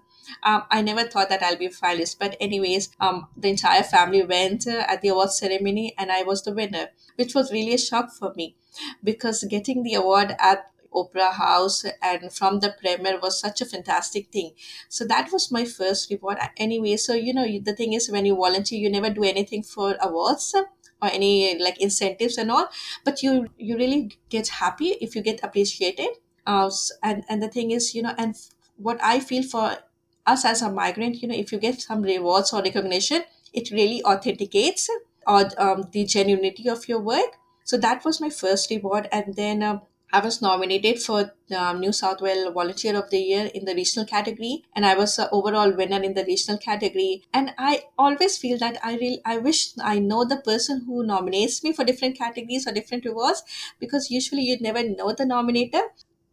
Um, 0.44 0.62
I 0.70 0.84
never 0.84 1.06
thought 1.06 1.30
that 1.30 1.42
I'll 1.42 1.58
be 1.58 1.66
a 1.66 1.72
finalist, 1.72 2.18
but 2.20 2.38
anyways, 2.40 2.92
um, 3.00 3.30
the 3.36 3.50
entire 3.50 3.82
family 3.82 4.24
went 4.24 4.68
uh, 4.68 4.86
at 4.88 5.02
the 5.02 5.08
award 5.08 5.32
ceremony, 5.32 5.96
and 5.98 6.12
I 6.12 6.22
was 6.22 6.44
the 6.44 6.54
winner, 6.54 6.90
which 7.16 7.34
was 7.34 7.52
really 7.52 7.74
a 7.74 7.80
shock 7.80 8.12
for 8.12 8.36
me, 8.36 8.56
because 9.04 9.44
getting 9.46 9.82
the 9.82 9.96
award 9.96 10.36
at 10.40 10.70
opera 10.94 11.32
house 11.32 11.86
and 12.02 12.32
from 12.34 12.60
the 12.60 12.74
premier 12.82 13.20
was 13.20 13.40
such 13.40 13.62
a 13.62 13.66
fantastic 13.66 14.32
thing. 14.32 14.52
So 14.90 15.06
that 15.06 15.32
was 15.32 15.52
my 15.52 15.66
first 15.66 16.10
reward. 16.10 16.38
Anyway 16.58 16.98
so 16.98 17.14
you 17.14 17.34
know 17.34 17.46
the 17.60 17.76
thing 17.76 17.94
is 17.94 18.10
when 18.10 18.26
you 18.26 18.36
volunteer 18.36 18.80
you 18.80 18.90
never 18.90 19.10
do 19.10 19.24
anything 19.24 19.64
for 19.64 19.96
awards 20.02 20.54
or 21.02 21.10
any 21.12 21.58
like 21.60 21.80
incentives 21.82 22.38
and 22.38 22.52
all 22.52 22.68
but 23.06 23.24
you 23.24 23.48
you 23.58 23.78
really 23.78 24.18
get 24.30 24.48
happy 24.48 24.90
if 25.02 25.16
you 25.16 25.22
get 25.22 25.44
appreciated. 25.44 26.10
Uh, 26.46 26.70
and 27.04 27.24
and 27.30 27.44
the 27.44 27.48
thing 27.50 27.72
is 27.72 27.94
you 27.94 28.02
know 28.02 28.14
and 28.18 28.36
what 28.78 28.98
i 29.04 29.20
feel 29.20 29.44
for 29.44 29.78
us 30.26 30.46
as 30.46 30.62
a 30.62 30.72
migrant 30.72 31.22
you 31.22 31.28
know 31.28 31.36
if 31.36 31.52
you 31.52 31.60
get 31.60 31.80
some 31.82 32.02
rewards 32.02 32.54
or 32.54 32.62
recognition 32.64 33.24
it 33.54 33.70
really 33.72 34.04
authenticates 34.04 34.90
or 35.28 35.50
um, 35.58 35.84
the 35.92 36.06
genuinity 36.06 36.68
of 36.68 36.88
your 36.88 37.00
work. 37.00 37.38
So 37.64 37.78
that 37.78 38.04
was 38.04 38.20
my 38.22 38.30
first 38.30 38.70
reward 38.72 39.08
and 39.12 39.36
then 39.36 39.62
um, 39.62 39.82
I 40.12 40.20
was 40.22 40.42
nominated 40.42 41.02
for 41.02 41.34
um, 41.56 41.80
New 41.80 41.92
South 41.92 42.22
Wales 42.22 42.54
Volunteer 42.54 42.98
of 42.98 43.10
the 43.12 43.20
Year 43.20 43.52
in 43.54 43.66
the 43.66 43.76
regional 43.76 44.06
category, 44.08 44.66
and 44.76 44.86
I 44.86 44.96
was 44.96 45.20
an 45.20 45.30
overall 45.32 45.72
winner 45.72 46.02
in 46.02 46.16
the 46.16 46.26
regional 46.26 46.58
category. 46.58 47.24
And 47.34 47.54
I 47.58 47.84
always 47.98 48.38
feel 48.38 48.58
that 48.58 48.78
I 48.84 48.94
really, 48.94 49.22
I 49.24 49.38
wish 49.38 49.72
I 49.80 50.00
know 50.00 50.26
the 50.26 50.38
person 50.38 50.86
who 50.86 51.06
nominates 51.06 51.64
me 51.64 51.74
for 51.74 51.84
different 51.84 52.18
categories 52.18 52.68
or 52.68 52.72
different 52.72 53.06
rewards, 53.06 53.44
because 53.80 54.10
usually 54.10 54.42
you 54.42 54.58
never 54.60 54.84
know 54.84 55.14
the 55.14 55.26
nominator 55.26 55.84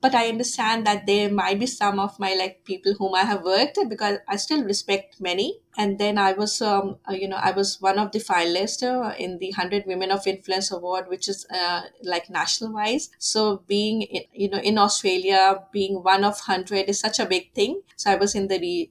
but 0.01 0.15
i 0.15 0.29
understand 0.29 0.87
that 0.87 1.07
there 1.07 1.31
might 1.31 1.59
be 1.59 1.67
some 1.67 1.99
of 1.99 2.19
my 2.19 2.35
like 2.35 2.65
people 2.65 2.95
whom 2.99 3.15
i 3.15 3.23
have 3.23 3.43
worked 3.43 3.79
because 3.89 4.19
i 4.29 4.37
still 4.37 4.63
respect 4.65 5.21
many. 5.21 5.61
And 5.79 5.99
then 5.99 6.17
i 6.17 6.33
was 6.33 6.63
um, 6.63 6.97
uh, 7.09 7.13
you 7.13 7.29
know 7.29 7.37
i 7.37 7.51
was 7.51 7.81
one 7.83 7.99
of 7.99 8.11
the 8.13 8.19
finalists 8.19 8.83
uh, 8.83 9.15
in 9.19 9.39
the 9.39 9.49
100 9.51 9.85
women 9.87 10.11
of 10.11 10.27
influence 10.27 10.71
award 10.73 11.09
which 11.09 11.29
is 11.29 11.47
uh, 11.51 11.83
like 12.03 12.31
national 12.31 12.73
wise. 12.73 13.11
So 13.19 13.63
being 13.67 14.03
in, 14.03 14.23
you 14.33 14.49
know 14.49 14.59
in 14.59 14.79
australia 14.79 15.63
being 15.73 16.03
one 16.03 16.25
of 16.25 16.41
100 16.41 16.89
is 16.89 16.99
such 16.99 17.19
a 17.19 17.27
big 17.27 17.53
thing. 17.53 17.83
So 17.97 18.11
i 18.11 18.17
was 18.17 18.35
in 18.35 18.49
the 18.49 18.59
re- 18.59 18.91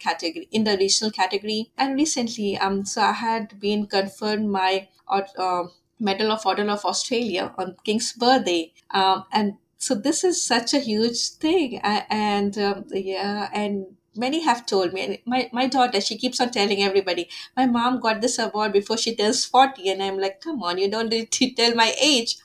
category 0.00 0.48
in 0.50 0.64
the 0.64 0.76
regional 0.76 1.10
category. 1.10 1.70
And 1.76 1.94
recently 1.94 2.56
um 2.58 2.84
so 2.84 3.02
i 3.02 3.12
had 3.12 3.58
been 3.60 3.86
confirmed 3.86 4.48
my 4.48 4.88
uh, 5.08 5.64
Medal 6.00 6.32
of 6.32 6.44
Order 6.46 6.68
of 6.70 6.84
Australia 6.84 7.54
on 7.58 7.76
King's 7.84 8.12
birthday. 8.12 8.72
Um, 8.90 9.24
and 9.32 9.54
so 9.84 9.94
this 9.94 10.22
is 10.28 10.38
such 10.52 10.72
a 10.74 10.78
huge 10.78 11.20
thing 11.44 11.78
and 11.84 12.56
um, 12.58 12.84
yeah 12.92 13.48
and 13.52 13.86
many 14.24 14.40
have 14.44 14.64
told 14.66 14.92
me 14.92 15.00
and 15.04 15.18
my, 15.26 15.48
my 15.52 15.66
daughter 15.66 16.00
she 16.00 16.16
keeps 16.22 16.40
on 16.40 16.50
telling 16.50 16.82
everybody 16.82 17.28
my 17.56 17.66
mom 17.66 17.98
got 18.00 18.20
this 18.20 18.38
award 18.38 18.72
before 18.72 18.96
she 18.98 19.14
turns 19.16 19.44
40 19.44 19.88
and 19.90 20.02
i'm 20.02 20.18
like 20.18 20.40
come 20.40 20.62
on 20.62 20.78
you 20.78 20.90
don't 20.90 21.08
need 21.10 21.30
to 21.30 21.50
tell 21.60 21.74
my 21.74 21.94
age. 22.00 22.36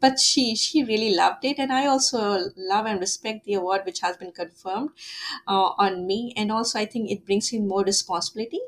But 0.00 0.18
she 0.20 0.54
she 0.56 0.84
really 0.84 1.14
loved 1.14 1.44
it 1.50 1.58
and 1.58 1.72
i 1.72 1.86
also 1.86 2.50
love 2.56 2.84
and 2.86 3.00
respect 3.00 3.44
the 3.46 3.54
award 3.54 3.82
which 3.86 4.00
has 4.00 4.18
been 4.18 4.32
confirmed 4.32 4.90
uh, 5.48 5.70
on 5.86 6.06
me 6.06 6.34
and 6.36 6.52
also 6.52 6.78
i 6.78 6.84
think 6.84 7.10
it 7.10 7.24
brings 7.24 7.52
in 7.52 7.66
more 7.68 7.82
responsibility 7.84 8.60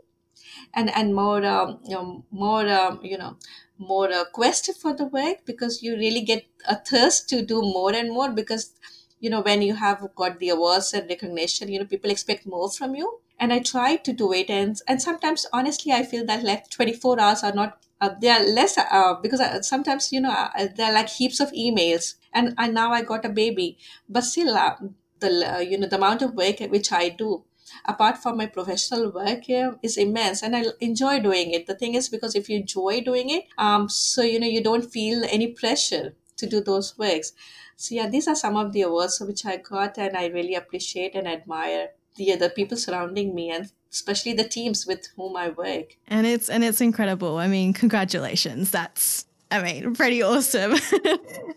and 0.74 0.90
and 0.94 1.14
more 1.14 1.44
um, 1.44 1.78
you 1.84 1.94
know, 1.94 2.24
more 2.30 2.68
um, 2.68 3.00
you 3.02 3.18
know 3.18 3.36
more 3.78 4.12
uh, 4.12 4.24
quest 4.32 4.70
for 4.80 4.94
the 4.94 5.04
work 5.04 5.44
because 5.44 5.82
you 5.82 5.94
really 5.96 6.22
get 6.22 6.46
a 6.68 6.76
thirst 6.76 7.28
to 7.28 7.42
do 7.42 7.60
more 7.60 7.92
and 7.94 8.10
more 8.10 8.30
because 8.30 8.72
you 9.20 9.30
know 9.30 9.40
when 9.40 9.62
you 9.62 9.74
have 9.74 10.06
got 10.14 10.38
the 10.38 10.48
awards 10.50 10.92
and 10.92 11.08
recognition 11.08 11.68
you 11.68 11.78
know 11.78 11.84
people 11.84 12.10
expect 12.10 12.46
more 12.46 12.70
from 12.70 12.94
you. 12.94 13.20
And 13.38 13.52
i 13.52 13.58
try 13.58 13.96
to 13.96 14.12
do 14.14 14.32
it 14.32 14.48
and 14.48 14.80
and 14.88 15.02
sometimes 15.02 15.44
honestly 15.52 15.92
i 15.92 16.02
feel 16.02 16.24
that 16.28 16.42
like 16.42 16.70
24 16.70 17.20
hours 17.20 17.42
are 17.42 17.52
not 17.52 17.82
uh, 18.00 18.10
they 18.20 18.28
are 18.28 18.42
less 18.42 18.78
uh, 18.78 19.14
because 19.22 19.40
I, 19.40 19.60
sometimes 19.60 20.10
you 20.12 20.20
know 20.20 20.30
uh, 20.30 20.68
there 20.76 20.86
are 20.86 20.92
like 20.92 21.08
heaps 21.08 21.40
of 21.40 21.52
emails. 21.52 22.14
And, 22.32 22.54
I, 22.58 22.68
now 22.68 22.92
i 22.92 23.02
got 23.02 23.24
a 23.24 23.30
baby. 23.30 23.78
But 24.08 24.24
still 24.24 24.54
uh, 24.54 24.76
the 25.20 25.56
uh, 25.56 25.58
you 25.60 25.78
know 25.78 25.86
the 25.86 25.96
amount 25.96 26.22
of 26.22 26.34
work 26.34 26.60
which 26.70 26.92
i 26.92 27.08
do 27.08 27.44
apart 27.84 28.18
from 28.18 28.36
my 28.36 28.46
professional 28.46 29.10
work 29.10 29.44
here 29.44 29.76
is 29.82 29.96
immense 29.96 30.42
and 30.42 30.56
i 30.56 30.64
enjoy 30.80 31.20
doing 31.20 31.52
it. 31.52 31.66
The 31.66 31.74
thing 31.74 31.94
is 31.94 32.08
because 32.08 32.34
if 32.34 32.48
you 32.48 32.58
enjoy 32.58 33.00
doing 33.00 33.30
it 33.30 33.44
um 33.58 33.88
so 33.88 34.22
you 34.22 34.40
know 34.40 34.46
you 34.46 34.62
don't 34.62 34.90
feel 34.90 35.24
any 35.30 35.48
pressure 35.48 36.14
to 36.36 36.46
do 36.46 36.60
those 36.60 36.96
works. 36.98 37.32
So 37.76 37.94
yeah 37.94 38.08
these 38.08 38.28
are 38.28 38.34
some 38.34 38.56
of 38.56 38.72
the 38.72 38.82
awards 38.82 39.20
which 39.20 39.44
i 39.44 39.56
got 39.56 39.98
and 39.98 40.16
i 40.16 40.26
really 40.26 40.54
appreciate 40.54 41.14
and 41.14 41.28
admire 41.28 41.88
the 42.16 42.32
other 42.32 42.48
people 42.48 42.76
surrounding 42.76 43.34
me 43.34 43.50
and 43.50 43.70
especially 43.92 44.32
the 44.32 44.48
teams 44.48 44.86
with 44.86 45.08
whom 45.16 45.36
i 45.36 45.48
work. 45.50 45.96
And 46.08 46.26
it's 46.26 46.48
and 46.48 46.64
it's 46.64 46.80
incredible. 46.80 47.38
I 47.38 47.46
mean 47.46 47.72
congratulations. 47.72 48.70
That's 48.70 49.26
i 49.50 49.62
mean 49.62 49.94
pretty 49.94 50.22
awesome. 50.22 50.74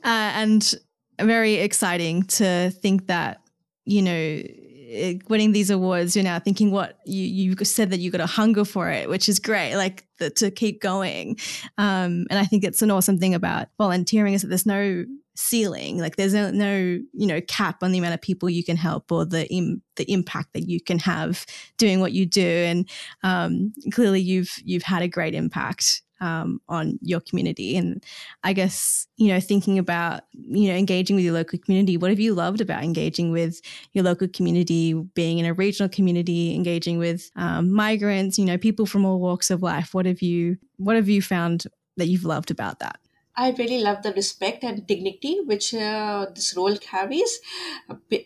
Uh, 0.02 0.32
and 0.34 0.76
very 1.20 1.56
exciting 1.56 2.24
to 2.24 2.70
think 2.70 3.08
that 3.08 3.42
you 3.86 4.02
know 4.02 4.42
winning 5.28 5.52
these 5.52 5.70
awards, 5.70 6.16
you're 6.16 6.24
now 6.24 6.40
thinking 6.40 6.72
what 6.72 7.00
you 7.06 7.24
you 7.24 7.56
said 7.66 7.92
that 7.92 8.00
you 8.00 8.12
got 8.12 8.22
a 8.22 8.26
hunger 8.26 8.66
for 8.66 8.90
it, 8.90 9.10
which 9.10 9.30
is 9.30 9.40
great, 9.40 9.76
like 9.76 10.08
the, 10.18 10.30
to 10.32 10.52
keep 10.52 10.82
going. 10.82 11.38
Um, 11.78 12.26
and 12.30 12.40
I 12.40 12.46
think 12.46 12.64
it's 12.64 12.82
an 12.82 12.92
awesome 12.92 13.18
thing 13.18 13.36
about 13.36 13.68
volunteering 13.78 14.34
is 14.34 14.42
that 14.42 14.48
there's 14.48 14.66
no 14.66 15.06
ceiling, 15.36 16.00
like 16.00 16.16
there's 16.16 16.34
no, 16.34 16.52
no 16.52 16.76
you 16.76 17.28
know 17.28 17.42
cap 17.42 17.84
on 17.84 17.92
the 17.92 18.00
amount 18.00 18.14
of 18.14 18.22
people 18.22 18.50
you 18.50 18.64
can 18.64 18.78
help 18.78 19.12
or 19.12 19.26
the 19.26 19.48
Im- 19.52 19.82
the 19.96 20.12
impact 20.12 20.54
that 20.54 20.68
you 20.68 20.82
can 20.82 21.00
have 21.00 21.46
doing 21.78 22.00
what 22.00 22.12
you 22.12 22.26
do. 22.26 22.42
And 22.42 22.90
um, 23.24 23.74
clearly, 23.92 24.22
you've 24.22 24.54
you've 24.64 24.84
had 24.84 25.02
a 25.02 25.08
great 25.08 25.36
impact 25.36 26.02
um, 26.20 26.62
on 26.68 27.00
your 27.02 27.20
community. 27.20 27.78
And 27.78 28.04
I 28.44 28.54
guess, 28.54 29.08
you 29.18 29.30
know, 29.30 29.40
thinking 29.40 29.78
about, 29.80 30.22
you 30.34 30.70
know, 30.70 30.76
engaging 30.76 31.16
with 31.16 31.26
your 31.26 31.34
local 31.34 31.60
community, 31.60 31.98
what 31.98 32.10
have 32.10 32.20
you 32.20 32.34
loved 32.34 32.62
about 32.62 32.84
engaging 32.84 33.32
with 33.32 33.62
your 33.94 34.04
local 34.04 34.28
community, 34.28 34.94
being 34.94 35.40
in 35.40 35.46
a 35.46 35.54
regional 35.54 35.90
community, 35.90 36.56
engaging 36.56 36.98
with 36.98 37.32
um, 37.36 37.72
migrants, 37.72 38.38
you 38.38 38.46
know, 38.46 38.58
people 38.58 38.86
from 38.86 39.06
all 39.06 39.20
walks 39.20 39.50
of 39.50 39.64
life? 39.64 39.94
What 39.94 40.06
have 40.06 40.22
you, 40.22 40.58
what 40.78 40.96
have 40.96 41.10
you 41.10 41.22
found 41.22 41.66
that 41.98 42.08
you've 42.08 42.26
loved 42.26 42.52
about 42.52 42.80
that? 42.80 43.00
I 43.36 43.52
really 43.52 43.80
love 43.80 44.04
the 44.04 44.12
respect 44.12 44.66
and 44.66 44.86
dignity 44.86 45.40
which 45.46 45.74
uh, 45.74 46.26
this 46.36 46.58
role 46.58 46.76
carries, 46.76 47.40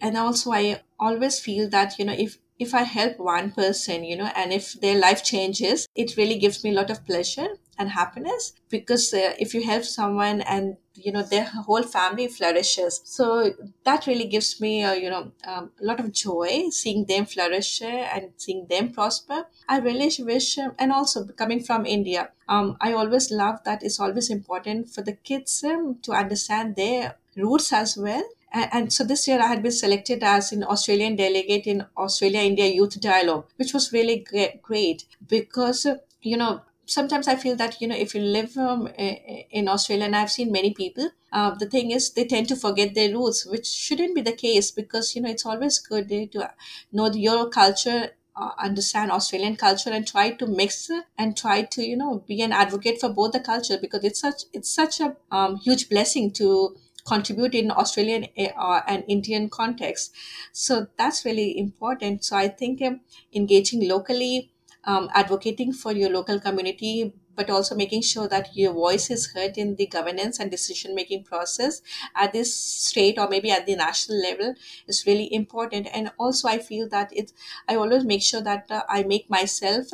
and 0.01 0.17
also 0.17 0.51
I 0.51 0.81
always 0.99 1.39
feel 1.39 1.69
that 1.69 1.99
you 1.99 2.05
know 2.05 2.15
if 2.17 2.39
if 2.57 2.73
I 2.73 2.83
help 2.83 3.19
one 3.19 3.51
person, 3.51 4.03
you 4.03 4.15
know, 4.15 4.31
and 4.35 4.51
if 4.53 4.73
their 4.73 4.97
life 4.99 5.23
changes, 5.23 5.87
it 5.95 6.17
really 6.17 6.37
gives 6.39 6.63
me 6.63 6.71
a 6.71 6.73
lot 6.73 6.89
of 6.89 7.05
pleasure 7.05 7.47
and 7.77 7.89
happiness 7.89 8.53
because 8.69 9.13
uh, 9.13 9.33
if 9.39 9.53
you 9.53 9.63
help 9.63 9.83
someone 9.83 10.41
and 10.41 10.77
you 10.95 11.11
know 11.11 11.23
their 11.23 11.45
whole 11.45 11.81
family 11.83 12.27
flourishes. 12.27 13.01
So 13.03 13.53
that 13.83 14.05
really 14.05 14.25
gives 14.25 14.61
me 14.61 14.83
uh, 14.83 14.93
you 14.93 15.09
know 15.09 15.31
um, 15.45 15.71
a 15.81 15.85
lot 15.85 15.99
of 15.99 16.11
joy 16.11 16.69
seeing 16.69 17.05
them 17.05 17.25
flourish 17.25 17.81
and 17.81 18.31
seeing 18.37 18.67
them 18.69 18.91
prosper. 18.91 19.45
I 19.67 19.79
really 19.79 20.11
wish 20.19 20.57
uh, 20.57 20.69
and 20.77 20.91
also 20.91 21.25
coming 21.25 21.61
from 21.63 21.85
india 21.85 22.29
um, 22.49 22.77
i 22.81 22.91
always 22.93 23.31
love 23.31 23.59
that 23.63 23.83
it's 23.83 23.99
always 23.99 24.29
important 24.29 24.89
for 24.89 25.01
the 25.01 25.13
kids 25.13 25.63
um, 25.63 25.97
to 26.01 26.11
understand 26.11 26.75
their 26.75 27.15
roots 27.35 27.73
as 27.73 27.97
well. 27.97 28.23
And, 28.51 28.93
so 28.93 29.03
this 29.03 29.27
year 29.27 29.39
I 29.41 29.47
had 29.47 29.63
been 29.63 29.71
selected 29.71 30.21
as 30.21 30.51
an 30.51 30.63
Australian 30.63 31.15
delegate 31.15 31.65
in 31.65 31.85
Australia 31.97 32.41
India 32.41 32.67
Youth 32.67 32.99
Dialogue, 33.01 33.47
which 33.55 33.73
was 33.73 33.91
really 33.91 34.23
great 34.61 35.05
because, 35.27 35.87
uh, 35.87 35.95
you 36.21 36.37
know, 36.37 36.61
sometimes 36.85 37.27
I 37.27 37.35
feel 37.35 37.55
that 37.57 37.79
you 37.81 37.87
know 37.87 37.95
if 37.95 38.13
you 38.15 38.21
live 38.21 38.57
um, 38.57 38.87
in 38.97 39.67
Australia, 39.67 40.05
and 40.05 40.15
I've 40.15 40.31
seen 40.31 40.51
many 40.51 40.73
people, 40.73 41.09
uh, 41.31 41.51
the 41.55 41.65
thing 41.67 41.91
is 41.91 42.11
they 42.11 42.25
tend 42.25 42.47
to 42.49 42.55
forget 42.55 42.93
their 42.95 43.13
roots, 43.13 43.45
which 43.45 43.67
shouldn't 43.67 44.15
be 44.15 44.21
the 44.21 44.33
case 44.33 44.71
because 44.71 45.15
you 45.15 45.21
know 45.21 45.29
it's 45.29 45.45
always 45.45 45.79
good 45.79 46.11
eh, 46.11 46.25
to 46.33 46.51
know 46.91 47.11
your 47.11 47.49
culture. 47.49 48.11
Uh, 48.35 48.49
understand 48.57 49.11
Australian 49.11 49.55
culture 49.55 49.91
and 49.91 50.07
try 50.07 50.31
to 50.31 50.47
mix 50.47 50.89
and 51.19 51.37
try 51.37 51.61
to 51.61 51.83
you 51.83 51.95
know 51.95 52.23
be 52.27 52.41
an 52.41 52.51
advocate 52.51 52.99
for 52.99 53.09
both 53.09 53.31
the 53.31 53.39
culture 53.39 53.77
because 53.79 54.03
it's 54.03 54.19
such 54.19 54.45
it's 54.53 54.73
such 54.73 54.99
a 54.99 55.15
um, 55.31 55.57
huge 55.57 55.87
blessing 55.87 56.31
to 56.31 56.75
contribute 57.05 57.53
in 57.53 57.69
Australian 57.69 58.25
eh, 58.35 58.49
uh, 58.57 58.81
and 58.87 59.03
Indian 59.07 59.49
context. 59.49 60.11
So 60.51 60.87
that's 60.97 61.25
really 61.25 61.57
important. 61.59 62.23
So 62.23 62.35
I 62.35 62.47
think 62.47 62.81
um, 62.81 63.01
engaging 63.33 63.87
locally 63.87 64.51
um, 64.85 65.09
advocating 65.13 65.73
for 65.73 65.91
your 65.91 66.09
local 66.09 66.39
community 66.39 67.13
but 67.35 67.49
also 67.49 67.73
making 67.73 68.01
sure 68.01 68.27
that 68.27 68.55
your 68.55 68.73
voice 68.73 69.09
is 69.09 69.31
heard 69.33 69.57
in 69.57 69.75
the 69.77 69.87
governance 69.87 70.39
and 70.39 70.51
decision 70.51 70.93
making 70.93 71.23
process 71.23 71.81
at 72.15 72.31
this 72.31 72.55
state 72.55 73.17
or 73.17 73.27
maybe 73.27 73.49
at 73.49 73.65
the 73.65 73.75
national 73.75 74.21
level 74.21 74.53
is 74.87 75.05
really 75.07 75.33
important. 75.33 75.87
And 75.93 76.11
also 76.19 76.47
i 76.47 76.57
feel 76.59 76.87
that 76.89 77.09
it 77.11 77.31
i 77.67 77.75
always 77.75 78.03
make 78.05 78.21
sure 78.21 78.41
that 78.41 78.65
uh, 78.69 78.83
i 78.89 79.03
make 79.03 79.29
myself 79.29 79.87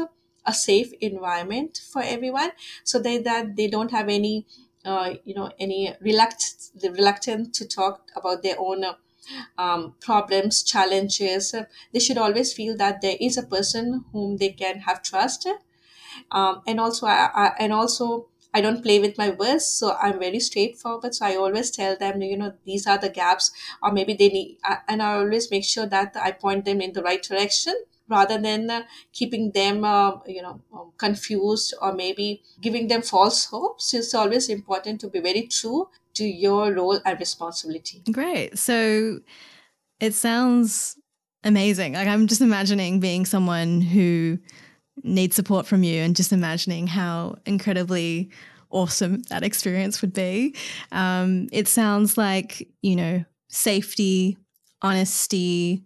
a 0.45 0.54
safe 0.54 0.91
environment 1.02 1.82
for 1.91 2.02
everyone 2.02 2.52
so 2.84 2.99
that, 2.99 3.23
that 3.23 3.56
they 3.56 3.67
don't 3.67 3.91
have 3.91 4.10
any 4.10 4.45
uh, 4.86 5.13
you 5.25 5.36
know 5.36 5.52
any 5.60 5.93
reluctant 6.02 6.69
reluctant 6.97 7.54
to 7.54 7.67
talk 7.67 8.10
about 8.15 8.41
their 8.43 8.56
own 8.60 8.84
uh, 8.84 8.93
um, 9.57 9.95
problems, 10.01 10.63
challenges, 10.63 11.53
they 11.93 11.99
should 11.99 12.17
always 12.17 12.53
feel 12.53 12.75
that 12.77 13.01
there 13.01 13.17
is 13.19 13.37
a 13.37 13.43
person 13.43 14.05
whom 14.11 14.37
they 14.37 14.49
can 14.49 14.79
have 14.79 15.03
trust. 15.03 15.47
Um, 16.31 16.61
and 16.67 16.79
also, 16.79 17.07
I, 17.07 17.29
I, 17.33 17.51
and 17.59 17.73
also, 17.73 18.27
I 18.53 18.61
don't 18.61 18.81
play 18.83 18.99
with 18.99 19.17
my 19.17 19.29
words, 19.29 19.65
so 19.65 19.95
I'm 20.01 20.19
very 20.19 20.39
straightforward. 20.39 21.13
So 21.13 21.25
I 21.25 21.35
always 21.35 21.69
tell 21.71 21.95
them, 21.95 22.21
you 22.21 22.37
know, 22.37 22.53
these 22.65 22.87
are 22.87 22.97
the 22.97 23.09
gaps, 23.09 23.51
or 23.83 23.91
maybe 23.91 24.13
they 24.13 24.29
need, 24.29 24.57
and 24.87 25.01
I 25.03 25.15
always 25.15 25.51
make 25.51 25.63
sure 25.65 25.85
that 25.85 26.15
I 26.19 26.31
point 26.31 26.65
them 26.65 26.81
in 26.81 26.93
the 26.93 27.03
right 27.03 27.21
direction 27.21 27.75
rather 28.09 28.37
than 28.37 28.69
uh, 28.69 28.83
keeping 29.13 29.51
them, 29.51 29.83
uh, 29.83 30.17
you 30.27 30.41
know, 30.41 30.61
um, 30.73 30.91
confused 30.97 31.73
or 31.81 31.93
maybe 31.93 32.41
giving 32.61 32.87
them 32.87 33.01
false 33.01 33.45
hopes. 33.45 33.93
It's 33.93 34.13
always 34.13 34.49
important 34.49 35.01
to 35.01 35.09
be 35.09 35.19
very 35.19 35.47
true 35.47 35.89
to 36.15 36.25
your 36.25 36.73
role 36.73 36.99
and 37.05 37.19
responsibility. 37.19 38.03
Great. 38.11 38.57
So 38.57 39.19
it 39.99 40.13
sounds 40.13 40.97
amazing. 41.43 41.93
Like 41.93 42.07
I'm 42.07 42.27
just 42.27 42.41
imagining 42.41 42.99
being 42.99 43.25
someone 43.25 43.81
who 43.81 44.39
needs 45.03 45.35
support 45.35 45.65
from 45.65 45.83
you 45.83 46.01
and 46.01 46.15
just 46.15 46.33
imagining 46.33 46.87
how 46.87 47.37
incredibly 47.45 48.29
awesome 48.69 49.21
that 49.29 49.43
experience 49.43 50.01
would 50.01 50.13
be. 50.13 50.55
Um, 50.91 51.47
it 51.51 51.67
sounds 51.67 52.17
like, 52.17 52.67
you 52.81 52.95
know, 52.95 53.23
safety, 53.47 54.37
honesty, 54.81 55.83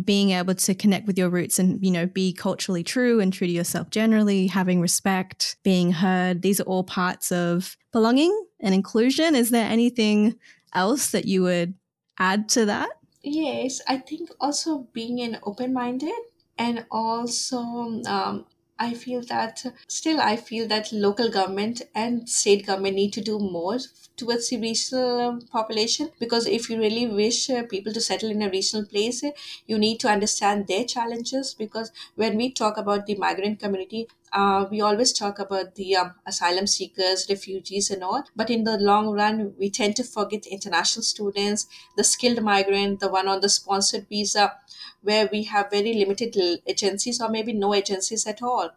being 0.00 0.30
able 0.30 0.54
to 0.54 0.74
connect 0.74 1.06
with 1.06 1.18
your 1.18 1.28
roots 1.28 1.58
and 1.58 1.84
you 1.84 1.90
know 1.90 2.06
be 2.06 2.32
culturally 2.32 2.82
true 2.82 3.20
and 3.20 3.32
true 3.32 3.46
to 3.46 3.52
yourself 3.52 3.90
generally 3.90 4.46
having 4.46 4.80
respect 4.80 5.56
being 5.62 5.92
heard 5.92 6.42
these 6.42 6.60
are 6.60 6.64
all 6.64 6.84
parts 6.84 7.32
of 7.32 7.76
belonging 7.92 8.46
and 8.60 8.74
inclusion. 8.74 9.34
Is 9.34 9.50
there 9.50 9.68
anything 9.68 10.36
else 10.74 11.10
that 11.10 11.24
you 11.24 11.42
would 11.42 11.74
add 12.18 12.48
to 12.50 12.66
that? 12.66 12.90
Yes 13.22 13.80
i 13.88 13.98
think 13.98 14.30
also 14.40 14.88
being 14.92 15.20
an 15.20 15.38
open-minded 15.42 16.20
and 16.58 16.84
also 16.90 17.58
um, 18.06 18.46
I 18.82 18.94
feel 18.94 19.20
that 19.26 19.62
still 19.88 20.20
I 20.20 20.36
feel 20.36 20.66
that 20.68 20.90
local 20.90 21.30
government 21.30 21.82
and 21.94 22.28
state 22.28 22.66
government 22.66 22.96
need 22.96 23.12
to 23.12 23.20
do 23.20 23.38
more 23.38 23.78
towards 24.16 24.48
the 24.48 24.56
regional 24.58 25.20
um, 25.20 25.40
population 25.42 26.10
because 26.18 26.46
if 26.46 26.68
you 26.70 26.78
really 26.78 27.06
wish 27.06 27.48
uh, 27.50 27.62
people 27.64 27.92
to 27.92 28.00
settle 28.00 28.30
in 28.30 28.40
a 28.42 28.48
regional 28.50 28.86
place, 28.86 29.22
you 29.66 29.78
need 29.78 30.00
to 30.00 30.08
understand 30.08 30.66
their 30.66 30.84
challenges 30.84 31.52
because 31.54 31.92
when 32.16 32.36
we 32.38 32.50
talk 32.50 32.78
about 32.78 33.04
the 33.06 33.14
migrant 33.16 33.60
community, 33.60 34.08
uh, 34.32 34.64
we 34.70 34.80
always 34.80 35.12
talk 35.12 35.38
about 35.38 35.74
the 35.74 35.94
um, 35.96 36.14
asylum 36.26 36.66
seekers, 36.66 37.26
refugees, 37.28 37.90
and 37.90 38.02
all. 38.02 38.24
But 38.34 38.48
in 38.50 38.64
the 38.64 38.78
long 38.78 39.10
run, 39.10 39.54
we 39.58 39.68
tend 39.70 39.96
to 39.96 40.04
forget 40.04 40.46
international 40.46 41.02
students, 41.02 41.66
the 41.96 42.04
skilled 42.04 42.42
migrant, 42.42 43.00
the 43.00 43.08
one 43.10 43.28
on 43.28 43.40
the 43.40 43.48
sponsored 43.48 44.08
visa, 44.08 44.56
where 45.02 45.28
we 45.30 45.44
have 45.44 45.70
very 45.70 45.92
limited 45.94 46.36
agencies 46.66 47.20
or 47.20 47.28
maybe 47.28 47.52
no 47.52 47.74
agencies 47.74 48.26
at 48.26 48.42
all. 48.42 48.69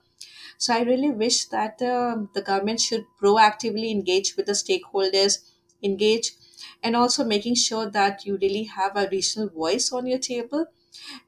So 0.58 0.74
I 0.74 0.82
really 0.82 1.12
wish 1.12 1.46
that 1.46 1.82
uh, 1.82 2.18
the 2.34 2.42
government 2.42 2.82
should 2.82 3.06
proactively 3.22 3.92
engage 3.92 4.36
with 4.38 4.46
the 4.48 4.54
stakeholders, 4.54 5.40
engage, 5.82 6.34
and 6.82 6.96
also 6.96 7.24
making 7.24 7.56
sure 7.56 7.90
that 7.90 8.26
you 8.26 8.38
really 8.42 8.64
have 8.64 8.96
a 8.96 9.08
regional 9.12 9.50
voice 9.50 9.92
on 9.92 10.08
your 10.08 10.20
table 10.20 10.68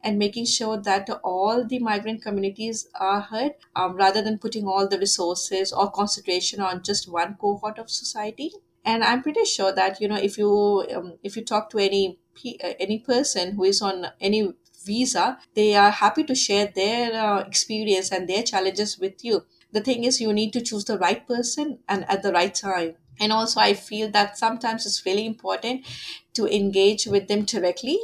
and 0.03 0.17
making 0.19 0.45
sure 0.45 0.77
that 0.77 1.09
all 1.23 1.65
the 1.65 1.79
migrant 1.79 2.21
communities 2.21 2.87
are 2.99 3.21
heard 3.21 3.53
um, 3.75 3.95
rather 3.95 4.21
than 4.21 4.37
putting 4.37 4.67
all 4.67 4.87
the 4.87 4.99
resources 4.99 5.73
or 5.73 5.91
concentration 5.91 6.59
on 6.59 6.83
just 6.83 7.09
one 7.09 7.35
cohort 7.35 7.77
of 7.79 7.89
society. 7.89 8.51
And 8.87 9.03
i'm 9.03 9.23
pretty 9.23 9.45
sure 9.45 9.71
that 9.73 9.99
you 9.99 10.07
know 10.07 10.15
if 10.15 10.37
you 10.37 10.49
um, 10.95 11.17
if 11.23 11.35
you 11.35 11.43
talk 11.43 11.71
to 11.71 11.79
any 11.79 12.19
uh, 12.63 12.73
any 12.79 12.99
person 12.99 13.53
who 13.55 13.63
is 13.63 13.81
on 13.81 14.05
any 14.21 14.53
visa 14.85 15.37
they 15.53 15.75
are 15.75 15.91
happy 15.91 16.23
to 16.23 16.35
share 16.35 16.71
their 16.75 17.13
uh, 17.13 17.39
experience 17.41 18.11
and 18.11 18.27
their 18.29 18.43
challenges 18.43 18.97
with 18.99 19.23
you. 19.23 19.45
The 19.71 19.81
thing 19.81 20.03
is 20.05 20.21
you 20.21 20.31
need 20.33 20.53
to 20.53 20.61
choose 20.61 20.85
the 20.85 20.97
right 20.97 21.25
person 21.27 21.79
and 21.89 22.09
at 22.09 22.23
the 22.23 22.31
right 22.31 22.53
time. 22.53 22.95
And 23.19 23.31
also 23.31 23.61
i 23.61 23.73
feel 23.73 24.11
that 24.11 24.37
sometimes 24.37 24.85
it's 24.85 25.05
really 25.05 25.25
important 25.25 25.85
to 26.33 26.47
engage 26.47 27.05
with 27.07 27.27
them 27.29 27.43
directly 27.45 27.97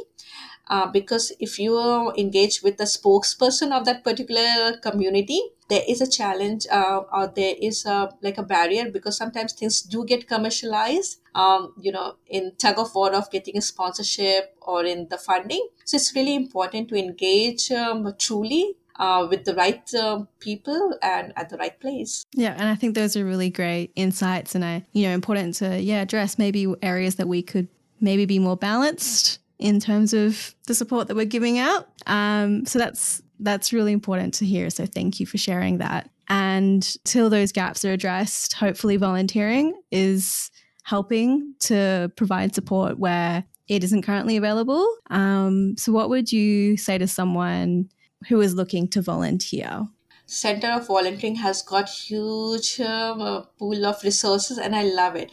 uh, 0.68 0.86
because 0.86 1.32
if 1.40 1.58
you 1.58 2.12
engage 2.16 2.62
with 2.62 2.76
the 2.78 2.84
spokesperson 2.84 3.72
of 3.72 3.84
that 3.84 4.04
particular 4.04 4.76
community 4.78 5.40
there 5.72 5.82
is 5.88 6.02
a 6.02 6.10
challenge 6.18 6.66
uh, 6.70 7.00
or 7.10 7.26
there 7.28 7.54
is 7.68 7.86
a 7.86 8.10
like 8.20 8.36
a 8.36 8.42
barrier 8.42 8.90
because 8.90 9.16
sometimes 9.16 9.54
things 9.54 9.80
do 9.80 10.04
get 10.04 10.28
commercialized 10.28 11.20
um, 11.34 11.72
you 11.80 11.90
know 11.90 12.16
in 12.26 12.52
tug 12.58 12.78
of 12.78 12.94
war 12.94 13.14
of 13.14 13.30
getting 13.30 13.56
a 13.56 13.62
sponsorship 13.62 14.54
or 14.60 14.84
in 14.84 15.08
the 15.08 15.16
funding 15.16 15.66
so 15.86 15.96
it's 15.96 16.14
really 16.14 16.34
important 16.34 16.90
to 16.90 16.94
engage 16.94 17.70
um, 17.70 18.12
truly 18.18 18.76
uh, 18.96 19.26
with 19.30 19.46
the 19.46 19.54
right 19.54 19.94
uh, 19.94 20.20
people 20.38 20.94
and 21.02 21.32
at 21.36 21.48
the 21.48 21.56
right 21.56 21.80
place. 21.80 22.26
Yeah, 22.34 22.52
and 22.52 22.68
I 22.68 22.74
think 22.74 22.94
those 22.94 23.16
are 23.16 23.24
really 23.24 23.48
great 23.48 23.90
insights, 23.96 24.54
and 24.54 24.62
I, 24.62 24.84
you 24.92 25.04
know, 25.04 25.14
important 25.14 25.54
to 25.56 25.80
yeah 25.80 26.02
address 26.02 26.38
maybe 26.38 26.72
areas 26.82 27.14
that 27.16 27.26
we 27.26 27.42
could 27.42 27.68
maybe 28.00 28.26
be 28.26 28.38
more 28.38 28.56
balanced 28.56 29.40
in 29.58 29.80
terms 29.80 30.12
of 30.12 30.54
the 30.66 30.74
support 30.74 31.08
that 31.08 31.16
we're 31.16 31.24
giving 31.24 31.58
out. 31.58 31.88
Um, 32.06 32.66
so 32.66 32.78
that's 32.78 33.22
that's 33.42 33.72
really 33.72 33.92
important 33.92 34.34
to 34.34 34.46
hear. 34.46 34.70
So 34.70 34.86
thank 34.86 35.20
you 35.20 35.26
for 35.26 35.38
sharing 35.38 35.78
that. 35.78 36.10
And 36.28 36.88
till 37.04 37.28
those 37.28 37.52
gaps 37.52 37.84
are 37.84 37.92
addressed, 37.92 38.54
hopefully 38.54 38.96
volunteering 38.96 39.74
is 39.90 40.50
helping 40.84 41.54
to 41.60 42.10
provide 42.16 42.54
support 42.54 42.98
where 42.98 43.44
it 43.68 43.84
isn't 43.84 44.02
currently 44.02 44.36
available. 44.36 44.86
Um, 45.10 45.76
so 45.76 45.92
what 45.92 46.08
would 46.08 46.32
you 46.32 46.76
say 46.76 46.98
to 46.98 47.06
someone 47.06 47.88
who 48.28 48.40
is 48.40 48.54
looking 48.54 48.88
to 48.88 49.02
volunteer? 49.02 49.86
Center 50.26 50.68
of 50.68 50.86
Volunteering 50.86 51.36
has 51.36 51.62
got 51.62 51.88
huge 51.88 52.80
um, 52.80 53.46
pool 53.58 53.84
of 53.84 54.02
resources, 54.02 54.58
and 54.58 54.74
I 54.74 54.84
love 54.84 55.16
it. 55.16 55.30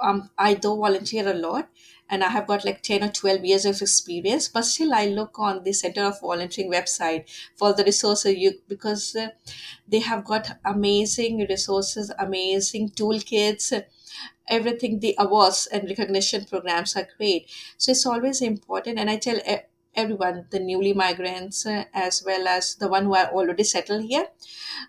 Um, 0.00 0.30
I 0.38 0.54
do 0.54 0.76
volunteer 0.76 1.28
a 1.28 1.34
lot, 1.34 1.68
and 2.12 2.22
I 2.24 2.28
have 2.28 2.46
got 2.46 2.64
like 2.64 2.82
10 2.82 3.02
or 3.02 3.10
12 3.10 3.44
years 3.44 3.64
of 3.66 3.82
experience, 3.82 4.48
but 4.48 4.62
still 4.66 4.94
I 4.94 5.06
look 5.06 5.38
on 5.40 5.64
the 5.64 5.72
Center 5.72 6.04
of 6.04 6.20
Volunteering 6.20 6.70
website 6.72 7.24
for 7.56 7.72
the 7.72 7.84
resources 7.84 8.36
you 8.36 8.60
because 8.68 9.16
uh, 9.16 9.30
they 9.88 10.00
have 10.00 10.24
got 10.24 10.58
amazing 10.64 11.46
resources, 11.48 12.12
amazing 12.18 12.90
toolkits, 12.90 13.72
everything. 14.48 15.00
The 15.00 15.14
awards 15.18 15.66
and 15.72 15.88
recognition 15.88 16.44
programs 16.44 16.96
are 16.96 17.08
great. 17.16 17.48
So 17.78 17.92
it's 17.92 18.06
always 18.06 18.42
important, 18.42 18.98
and 18.98 19.10
I 19.10 19.16
tell 19.16 19.40
everyone, 19.94 20.46
the 20.50 20.58
newly 20.60 20.92
migrants 20.92 21.66
uh, 21.66 21.84
as 21.94 22.22
well 22.24 22.48
as 22.48 22.74
the 22.76 22.88
one 22.88 23.04
who 23.04 23.14
are 23.14 23.26
already 23.32 23.64
settled 23.64 24.04
here, 24.04 24.28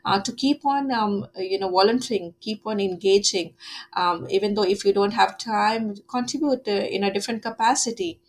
uh, 0.06 0.20
to 0.22 0.32
keep 0.32 0.66
on, 0.66 0.92
um, 0.92 1.28
you 1.38 1.60
know, 1.60 1.70
volunteering, 1.70 2.36
keep 2.42 2.66
on 2.66 2.80
engaging, 2.80 3.54
um, 3.94 4.28
even 4.30 4.54
though 4.56 4.64
if 4.64 4.86
you 4.86 4.94
don't 4.94 5.14
have 5.14 5.38
time, 5.38 5.96
contribute 6.10 6.68
uh, 6.68 6.72
in 6.72 7.04
a 7.04 7.14
different 7.14 7.42
capacity. 7.44 8.20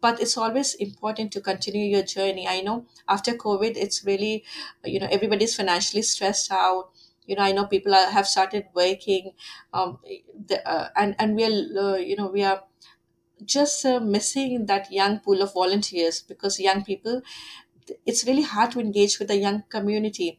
But 0.00 0.20
it's 0.20 0.36
always 0.36 0.74
important 0.74 1.32
to 1.32 1.40
continue 1.40 1.84
your 1.84 2.04
journey. 2.04 2.46
I 2.46 2.60
know 2.60 2.86
after 3.08 3.32
COVID, 3.34 3.76
it's 3.76 4.04
really, 4.04 4.44
you 4.84 5.00
know, 5.00 5.08
everybody's 5.10 5.56
financially 5.56 6.02
stressed 6.02 6.50
out 6.52 6.90
you 7.26 7.36
know 7.36 7.42
i 7.42 7.52
know 7.52 7.66
people 7.66 7.94
are, 7.94 8.10
have 8.10 8.26
started 8.26 8.64
working 8.72 9.32
um, 9.74 9.98
the, 10.46 10.66
uh, 10.66 10.88
and 10.96 11.14
and 11.18 11.36
we 11.36 11.44
are 11.44 11.92
uh, 11.92 11.96
you 11.96 12.16
know 12.16 12.28
we 12.28 12.42
are 12.42 12.64
just 13.44 13.84
uh, 13.86 14.00
missing 14.00 14.66
that 14.66 14.90
young 14.92 15.20
pool 15.20 15.42
of 15.42 15.52
volunteers 15.54 16.20
because 16.22 16.60
young 16.60 16.84
people 16.84 17.22
it's 18.04 18.26
really 18.26 18.42
hard 18.42 18.70
to 18.72 18.80
engage 18.80 19.18
with 19.18 19.28
the 19.28 19.36
young 19.36 19.62
community. 19.70 20.38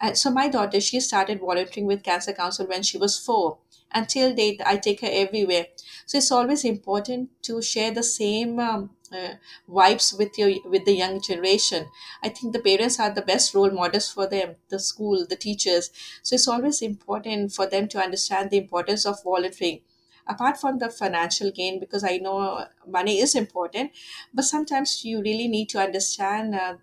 And 0.00 0.16
so 0.16 0.30
my 0.30 0.48
daughter 0.48 0.80
she 0.80 1.00
started 1.00 1.40
volunteering 1.40 1.86
with 1.86 2.02
cancer 2.02 2.32
council 2.32 2.66
when 2.66 2.82
she 2.82 2.98
was 2.98 3.18
four. 3.18 3.58
Until 3.90 4.34
date 4.34 4.60
i 4.66 4.76
take 4.76 5.00
her 5.00 5.08
everywhere. 5.10 5.66
So 6.06 6.18
it's 6.18 6.30
always 6.30 6.64
important 6.64 7.30
to 7.44 7.62
share 7.62 7.90
the 7.90 8.02
same 8.02 8.60
um, 8.60 8.90
uh, 9.12 9.34
vibes 9.68 10.16
with 10.18 10.36
your 10.38 10.50
with 10.68 10.84
the 10.84 10.92
young 10.92 11.20
generation. 11.22 11.86
I 12.22 12.28
think 12.28 12.52
the 12.52 12.58
parents 12.58 13.00
are 13.00 13.10
the 13.10 13.22
best 13.22 13.54
role 13.54 13.70
models 13.70 14.10
for 14.10 14.26
them 14.26 14.56
the 14.68 14.78
school 14.78 15.26
the 15.26 15.36
teachers. 15.36 15.90
So 16.22 16.34
it's 16.34 16.48
always 16.48 16.82
important 16.82 17.52
for 17.54 17.66
them 17.66 17.88
to 17.88 17.98
understand 17.98 18.50
the 18.50 18.58
importance 18.58 19.06
of 19.06 19.22
volunteering 19.24 19.80
apart 20.28 20.60
from 20.60 20.78
the 20.78 20.90
financial 20.90 21.50
gain 21.50 21.78
because 21.80 22.04
i 22.04 22.16
know 22.18 22.66
money 22.86 23.18
is 23.18 23.34
important 23.34 23.90
but 24.34 24.44
sometimes 24.44 25.04
you 25.04 25.20
really 25.22 25.48
need 25.48 25.68
to 25.68 25.78
understand 25.78 26.54
uh, 26.54 26.76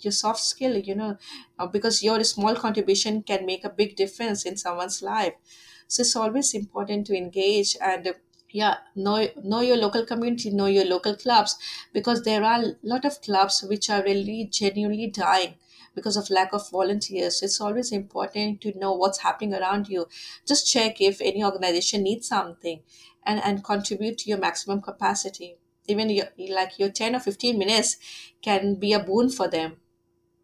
your 0.00 0.12
soft 0.12 0.40
skill 0.40 0.76
you 0.76 0.94
know 0.94 1.16
uh, 1.58 1.66
because 1.66 2.02
your 2.02 2.22
small 2.24 2.54
contribution 2.54 3.22
can 3.22 3.44
make 3.46 3.64
a 3.64 3.70
big 3.70 3.96
difference 3.96 4.44
in 4.44 4.56
someone's 4.56 5.02
life. 5.02 5.34
So 5.88 6.02
it's 6.02 6.16
always 6.16 6.54
important 6.54 7.06
to 7.08 7.16
engage 7.16 7.76
and 7.80 8.14
yeah 8.50 8.76
know 8.94 9.26
know 9.42 9.60
your 9.60 9.76
local 9.76 10.04
community 10.06 10.50
know 10.50 10.66
your 10.66 10.84
local 10.84 11.16
clubs 11.16 11.56
because 11.92 12.22
there 12.22 12.42
are 12.44 12.60
a 12.62 12.74
lot 12.82 13.04
of 13.04 13.20
clubs 13.20 13.62
which 13.68 13.90
are 13.90 14.02
really 14.04 14.48
genuinely 14.52 15.08
dying 15.08 15.54
because 15.96 16.16
of 16.16 16.30
lack 16.30 16.52
of 16.52 16.70
volunteers. 16.70 17.42
It's 17.42 17.60
always 17.60 17.90
important 17.90 18.60
to 18.60 18.78
know 18.78 18.92
what's 18.92 19.18
happening 19.18 19.54
around 19.54 19.88
you. 19.88 20.06
Just 20.46 20.70
check 20.70 21.00
if 21.00 21.20
any 21.20 21.42
organization 21.42 22.04
needs 22.04 22.28
something 22.28 22.82
and, 23.24 23.42
and 23.42 23.64
contribute 23.64 24.18
to 24.18 24.28
your 24.28 24.38
maximum 24.38 24.82
capacity. 24.82 25.56
Even 25.88 26.10
your, 26.10 26.26
like 26.50 26.78
your 26.78 26.90
10 26.90 27.16
or 27.16 27.20
15 27.20 27.58
minutes 27.58 27.96
can 28.42 28.74
be 28.74 28.92
a 28.92 29.00
boon 29.00 29.30
for 29.30 29.48
them. 29.48 29.78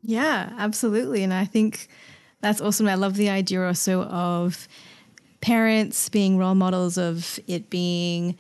Yeah, 0.03 0.53
absolutely. 0.59 1.23
And 1.23 1.33
I 1.35 1.45
think 1.45 1.89
that's 2.41 2.61
awesome. 2.61 2.89
I 2.89 2.95
love 2.95 3.17
the 3.17 3.29
idea 3.29 3.65
also 3.65 4.03
of 4.03 4.67
parents 5.41 6.09
being 6.09 6.39
role 6.39 6.55
models 6.55 6.97
of 6.97 7.39
it 7.47 7.69
being, 7.69 8.39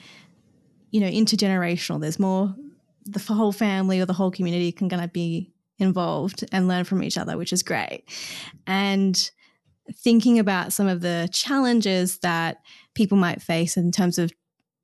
you 0.91 1.01
know, 1.01 1.09
intergenerational. 1.09 2.01
There's 2.01 2.19
more, 2.19 2.55
the 3.05 3.21
whole 3.21 3.53
family 3.53 4.01
or 4.01 4.07
the 4.07 4.13
whole 4.13 4.31
community 4.31 4.73
can 4.73 4.89
kind 4.89 5.05
of 5.05 5.13
be 5.13 5.52
involved 5.83 6.45
and 6.53 6.69
learn 6.69 6.85
from 6.85 7.03
each 7.03 7.19
other, 7.19 7.37
which 7.37 7.53
is 7.53 7.63
great. 7.63 8.05
And 8.67 9.31
thinking 9.93 10.39
about 10.39 10.73
some 10.73 10.87
of 10.87 11.01
the 11.01 11.29
challenges 11.33 12.19
that 12.19 12.59
people 12.95 13.19
might 13.19 13.43
face 13.43 13.77
in 13.77 13.91
terms 13.91 14.19
of 14.19 14.33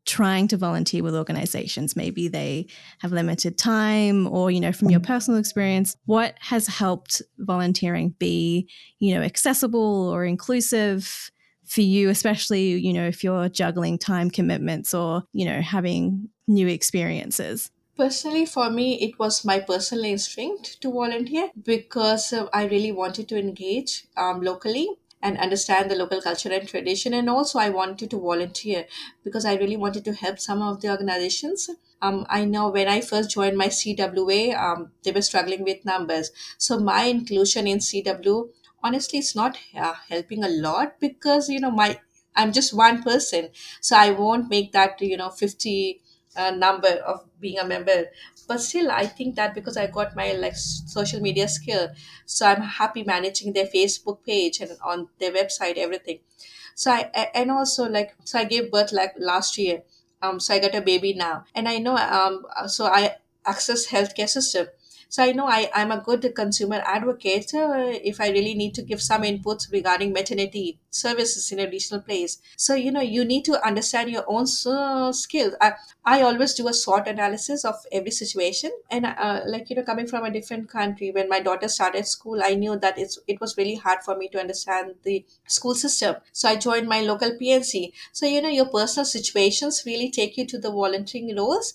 trying 0.07 0.49
to 0.49 0.57
volunteer 0.57 1.03
with 1.03 1.15
organizations 1.15 1.95
maybe 1.95 2.29
they 2.29 2.67
have 3.01 3.13
limited 3.13 3.59
time 3.59 4.27
or 4.27 4.51
you 4.51 4.59
know 4.59 4.73
from 4.73 4.89
your 4.89 5.01
personal 5.01 5.39
experience 5.39 5.95
what 6.07 6.35
has 6.41 6.67
helped 6.67 7.21
volunteering 7.41 8.15
be 8.19 8.67
you 9.01 9.15
know 9.15 9.21
accessible 9.21 10.09
or 10.09 10.25
inclusive 10.25 11.31
for 11.67 11.83
you 11.83 12.09
especially 12.09 12.79
you 12.79 12.91
know 12.91 13.07
if 13.07 13.23
you're 13.23 13.51
juggling 13.51 13.99
time 13.99 14.31
commitments 14.31 14.95
or 14.95 15.23
you 15.35 15.45
know 15.45 15.61
having 15.61 16.27
new 16.47 16.67
experiences 16.67 17.71
Personally, 17.99 18.47
for 18.47 18.71
me, 18.71 18.95
it 19.01 19.19
was 19.19 19.45
my 19.45 19.59
personal 19.61 20.05
instinct 20.07 20.81
to 20.81 20.91
volunteer 20.93 21.51
because 21.63 22.33
uh, 22.33 22.47
I 22.53 22.65
really 22.65 22.93
wanted 22.93 23.29
to 23.29 23.39
engage 23.39 24.07
um, 24.17 24.41
locally 24.41 24.89
and 25.21 25.37
understand 25.37 25.91
the 25.91 25.97
local 25.97 26.23
culture 26.23 26.51
and 26.53 26.67
tradition. 26.69 27.13
And 27.13 27.29
also, 27.29 27.59
I 27.59 27.69
wanted 27.71 28.11
to 28.13 28.21
volunteer 28.21 28.87
because 29.25 29.45
I 29.45 29.57
really 29.57 29.77
wanted 29.77 30.05
to 30.07 30.15
help 30.15 30.39
some 30.39 30.63
of 30.63 30.81
the 30.81 30.91
organizations. 30.91 31.69
Um, 32.01 32.25
I 32.31 32.45
know 32.45 32.69
when 32.71 32.87
I 32.89 33.01
first 33.01 33.31
joined 33.33 33.59
my 33.59 33.69
CWA, 33.69 34.55
um, 34.55 34.93
they 35.03 35.11
were 35.11 35.21
struggling 35.23 35.65
with 35.65 35.85
numbers. 35.85 36.31
So, 36.57 36.79
my 36.79 37.03
inclusion 37.05 37.67
in 37.67 37.81
CW 37.81 38.51
honestly 38.81 39.19
it's 39.19 39.35
not 39.35 39.59
uh, 39.77 39.95
helping 40.09 40.45
a 40.45 40.49
lot 40.49 41.01
because 41.01 41.49
you 41.49 41.59
know 41.59 41.71
my 41.73 41.99
i'm 42.37 42.53
just 42.53 42.73
one 42.73 43.03
person 43.03 43.49
so 43.81 43.97
i 43.97 44.11
won't 44.11 44.49
make 44.49 44.71
that 44.73 45.01
you 45.01 45.17
know 45.17 45.31
50 45.31 46.01
uh, 46.37 46.51
number 46.51 46.89
of 47.07 47.25
being 47.41 47.59
a 47.59 47.65
member. 47.65 48.07
But 48.47 48.61
still 48.63 48.91
i 48.91 49.05
think 49.07 49.37
that 49.37 49.55
because 49.55 49.77
i 49.77 49.87
got 49.87 50.17
my 50.17 50.33
like 50.33 50.57
social 50.57 51.21
media 51.21 51.49
skill 51.49 51.89
so 52.25 52.47
i'm 52.47 52.63
happy 52.63 53.03
managing 53.05 53.53
their 53.53 53.67
facebook 53.67 54.25
page 54.25 54.61
and 54.61 54.71
on 54.83 55.09
their 55.19 55.33
website 55.33 55.77
everything. 55.77 56.21
So 56.75 56.91
i 56.91 57.11
and 57.35 57.51
also 57.51 57.89
like 57.89 58.15
so 58.25 58.39
i 58.39 58.45
gave 58.45 58.71
birth 58.71 58.93
like 58.93 59.15
last 59.19 59.59
year. 59.59 59.83
Um 60.23 60.41
so 60.41 60.55
i 60.55 60.59
got 60.59 60.75
a 60.75 60.81
baby 60.81 61.13
now. 61.15 61.45
And 61.55 61.69
i 61.69 61.79
know 61.79 61.97
um 61.97 62.45
so 62.69 62.87
i 62.87 63.17
access 63.47 63.87
healthcare 63.89 64.29
system 64.29 64.67
So 65.11 65.23
I 65.23 65.33
know 65.33 65.47
I, 65.47 65.71
I'm 65.75 65.91
a 65.91 66.01
good 66.01 66.31
consumer 66.35 66.83
advocate 66.85 67.55
uh, 67.55 67.93
if 68.05 68.21
I 68.21 68.29
really 68.29 68.55
need 68.55 68.75
to 68.75 68.83
give 68.83 69.01
some 69.01 69.23
inputs 69.23 69.73
regarding 69.73 70.13
maternity 70.13 70.79
services 70.91 71.51
in 71.51 71.61
a 71.61 71.69
regional 71.71 72.03
place. 72.03 72.39
So, 72.57 72.75
you 72.75 72.93
know, 72.93 73.01
you 73.01 73.25
need 73.25 73.45
to 73.47 73.65
understand 73.67 74.11
your 74.11 74.25
own 74.29 74.47
uh, 74.67 75.13
skills. 75.13 75.55
I, 75.61 75.73
I 76.05 76.23
always 76.23 76.55
do 76.55 76.69
a 76.69 76.75
SWOT 76.75 77.09
analysis 77.09 77.65
of 77.65 77.77
every 77.91 78.11
situation. 78.11 78.71
And 78.91 79.07
uh, 79.07 79.41
like, 79.47 79.71
you 79.71 79.77
know, 79.77 79.83
coming 79.83 80.07
from 80.07 80.25
a 80.25 80.31
different 80.31 80.69
country, 80.69 81.11
when 81.11 81.29
my 81.29 81.41
daughter 81.41 81.69
started 81.69 82.07
school, 82.07 82.41
I 82.45 82.55
knew 82.55 82.79
that 82.79 82.99
it's, 82.99 83.19
it 83.27 83.41
was 83.41 83.57
really 83.57 83.77
hard 83.77 84.03
for 84.05 84.17
me 84.17 84.29
to 84.29 84.41
understand 84.41 84.95
the 85.05 85.25
school 85.47 85.75
system. 85.75 86.17
So 86.33 86.49
I 86.49 86.57
joined 86.57 86.89
my 86.89 87.01
local 87.01 87.35
P&C. 87.37 87.93
So, 88.13 88.27
you 88.27 88.43
know, 88.43 88.49
your 88.49 88.69
personal 88.69 89.05
situations 89.05 89.83
really 89.87 90.11
take 90.11 90.37
you 90.37 90.47
to 90.47 90.59
the 90.59 90.71
volunteering 90.71 91.35
roles. 91.37 91.75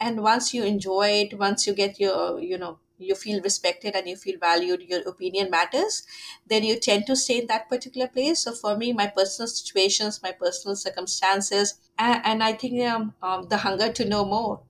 And 0.00 0.22
once 0.22 0.54
you 0.54 0.64
enjoy 0.64 1.08
it, 1.26 1.38
once 1.38 1.66
you 1.66 1.74
get 1.74 2.00
your, 2.00 2.40
you 2.40 2.58
know, 2.58 2.78
you 2.98 3.14
feel 3.14 3.40
respected 3.42 3.94
and 3.94 4.06
you 4.08 4.16
feel 4.16 4.38
valued, 4.38 4.82
your 4.82 5.00
opinion 5.08 5.50
matters, 5.50 6.02
then 6.46 6.64
you 6.64 6.78
tend 6.78 7.06
to 7.06 7.16
stay 7.16 7.38
in 7.40 7.46
that 7.46 7.68
particular 7.68 8.08
place. 8.08 8.40
So 8.40 8.52
for 8.52 8.76
me, 8.76 8.92
my 8.92 9.06
personal 9.06 9.48
situations, 9.48 10.22
my 10.22 10.32
personal 10.32 10.76
circumstances, 10.76 11.80
and, 11.98 12.20
and 12.24 12.42
I 12.42 12.52
think 12.54 12.82
um, 12.86 13.14
um, 13.22 13.48
the 13.48 13.58
hunger 13.58 13.92
to 13.92 14.04
know 14.04 14.24
more. 14.24 14.62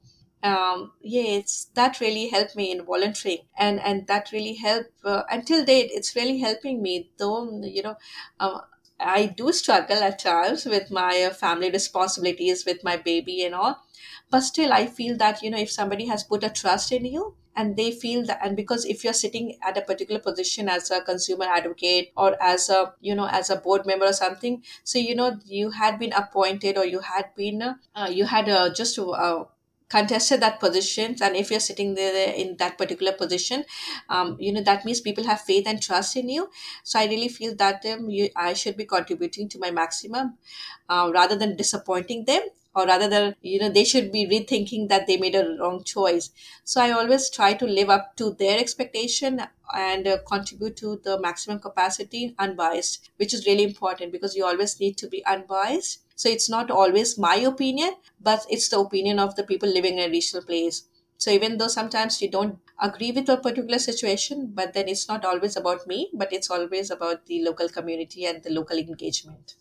Um, 0.42 0.92
yeah, 1.02 1.36
it's 1.38 1.66
that 1.74 2.00
really 2.00 2.28
helped 2.28 2.56
me 2.56 2.72
in 2.72 2.82
volunteering, 2.86 3.40
and 3.58 3.78
and 3.78 4.06
that 4.06 4.32
really 4.32 4.54
helped 4.54 4.88
uh, 5.04 5.22
until 5.30 5.66
date. 5.66 5.90
It's 5.92 6.16
really 6.16 6.38
helping 6.38 6.80
me, 6.80 7.10
though. 7.18 7.60
You 7.62 7.82
know, 7.82 7.96
um, 8.38 8.62
I 9.00 9.26
do 9.26 9.52
struggle 9.52 9.98
at 9.98 10.18
times 10.18 10.64
with 10.66 10.90
my 10.90 11.22
uh, 11.22 11.30
family 11.34 11.70
responsibilities, 11.70 12.64
with 12.66 12.84
my 12.84 12.96
baby 12.96 13.42
and 13.44 13.54
all. 13.54 13.82
But 14.30 14.40
still 14.42 14.72
i 14.72 14.86
feel 14.86 15.16
that 15.18 15.42
you 15.42 15.50
know 15.50 15.58
if 15.58 15.70
somebody 15.70 16.06
has 16.06 16.22
put 16.24 16.44
a 16.44 16.50
trust 16.50 16.92
in 16.92 17.04
you 17.04 17.34
and 17.56 17.76
they 17.76 17.90
feel 17.90 18.24
that 18.26 18.38
and 18.42 18.56
because 18.56 18.84
if 18.84 19.02
you're 19.04 19.12
sitting 19.12 19.58
at 19.62 19.76
a 19.76 19.82
particular 19.82 20.20
position 20.20 20.68
as 20.68 20.90
a 20.90 21.00
consumer 21.02 21.44
advocate 21.44 22.12
or 22.16 22.40
as 22.42 22.68
a 22.70 22.94
you 23.00 23.14
know 23.14 23.26
as 23.26 23.50
a 23.50 23.56
board 23.56 23.84
member 23.86 24.06
or 24.06 24.12
something 24.12 24.62
so 24.84 24.98
you 24.98 25.14
know 25.14 25.38
you 25.44 25.70
had 25.70 25.98
been 25.98 26.12
appointed 26.12 26.78
or 26.78 26.86
you 26.86 27.00
had 27.00 27.34
been 27.34 27.60
uh, 27.62 28.08
you 28.10 28.24
had 28.24 28.48
uh, 28.48 28.72
just 28.72 28.98
uh, 28.98 29.44
contested 29.90 30.40
that 30.40 30.60
position 30.60 31.16
and 31.20 31.36
if 31.36 31.50
you're 31.50 31.60
sitting 31.68 31.94
there 31.94 32.32
in 32.34 32.56
that 32.58 32.78
particular 32.78 33.12
position 33.12 33.64
um, 34.08 34.36
you 34.40 34.52
know 34.52 34.62
that 34.62 34.84
means 34.84 35.00
people 35.00 35.24
have 35.24 35.40
faith 35.40 35.66
and 35.66 35.82
trust 35.82 36.16
in 36.16 36.28
you. 36.28 36.48
So 36.84 36.98
i 37.00 37.06
really 37.06 37.28
feel 37.28 37.54
that 37.56 37.84
um, 37.86 38.08
you, 38.10 38.28
i 38.36 38.52
should 38.54 38.76
be 38.76 38.84
contributing 38.84 39.48
to 39.50 39.58
my 39.58 39.70
maximum 39.70 40.38
uh, 40.88 41.10
rather 41.14 41.36
than 41.36 41.56
disappointing 41.56 42.24
them 42.24 42.42
or 42.74 42.86
rather 42.86 43.08
than 43.08 43.34
you 43.42 43.58
know 43.60 43.68
they 43.68 43.84
should 43.84 44.12
be 44.12 44.26
rethinking 44.26 44.88
that 44.88 45.06
they 45.06 45.16
made 45.16 45.34
a 45.34 45.56
wrong 45.58 45.82
choice. 45.82 46.30
So 46.64 46.80
i 46.80 46.90
always 46.90 47.28
try 47.30 47.54
to 47.54 47.66
live 47.66 47.90
up 47.90 48.16
to 48.16 48.30
their 48.38 48.58
expectation 48.58 49.42
and 49.74 50.06
uh, 50.06 50.18
contribute 50.28 50.76
to 50.78 51.00
the 51.04 51.18
maximum 51.20 51.58
capacity 51.60 52.34
unbiased 52.38 53.10
which 53.16 53.34
is 53.34 53.46
really 53.46 53.64
important 53.64 54.12
because 54.12 54.34
you 54.36 54.44
always 54.44 54.78
need 54.80 54.96
to 54.98 55.08
be 55.08 55.24
unbiased 55.26 56.00
so 56.20 56.28
it's 56.28 56.50
not 56.50 56.70
always 56.70 57.16
my 57.16 57.36
opinion 57.50 57.94
but 58.20 58.44
it's 58.50 58.68
the 58.68 58.78
opinion 58.78 59.18
of 59.18 59.36
the 59.36 59.42
people 59.42 59.70
living 59.70 59.98
in 59.98 60.06
a 60.06 60.10
regional 60.10 60.44
place. 60.44 60.82
So 61.16 61.30
even 61.30 61.56
though 61.56 61.68
sometimes 61.68 62.20
you 62.20 62.30
don't 62.30 62.58
agree 62.78 63.10
with 63.10 63.30
a 63.30 63.38
particular 63.38 63.78
situation 63.78 64.52
but 64.54 64.74
then 64.74 64.86
it's 64.86 65.08
not 65.08 65.24
always 65.24 65.56
about 65.56 65.86
me 65.86 66.10
but 66.12 66.30
it's 66.30 66.50
always 66.50 66.90
about 66.90 67.24
the 67.24 67.42
local 67.42 67.70
community 67.70 68.26
and 68.26 68.42
the 68.42 68.50
local 68.50 68.76
engagement. 68.76 69.54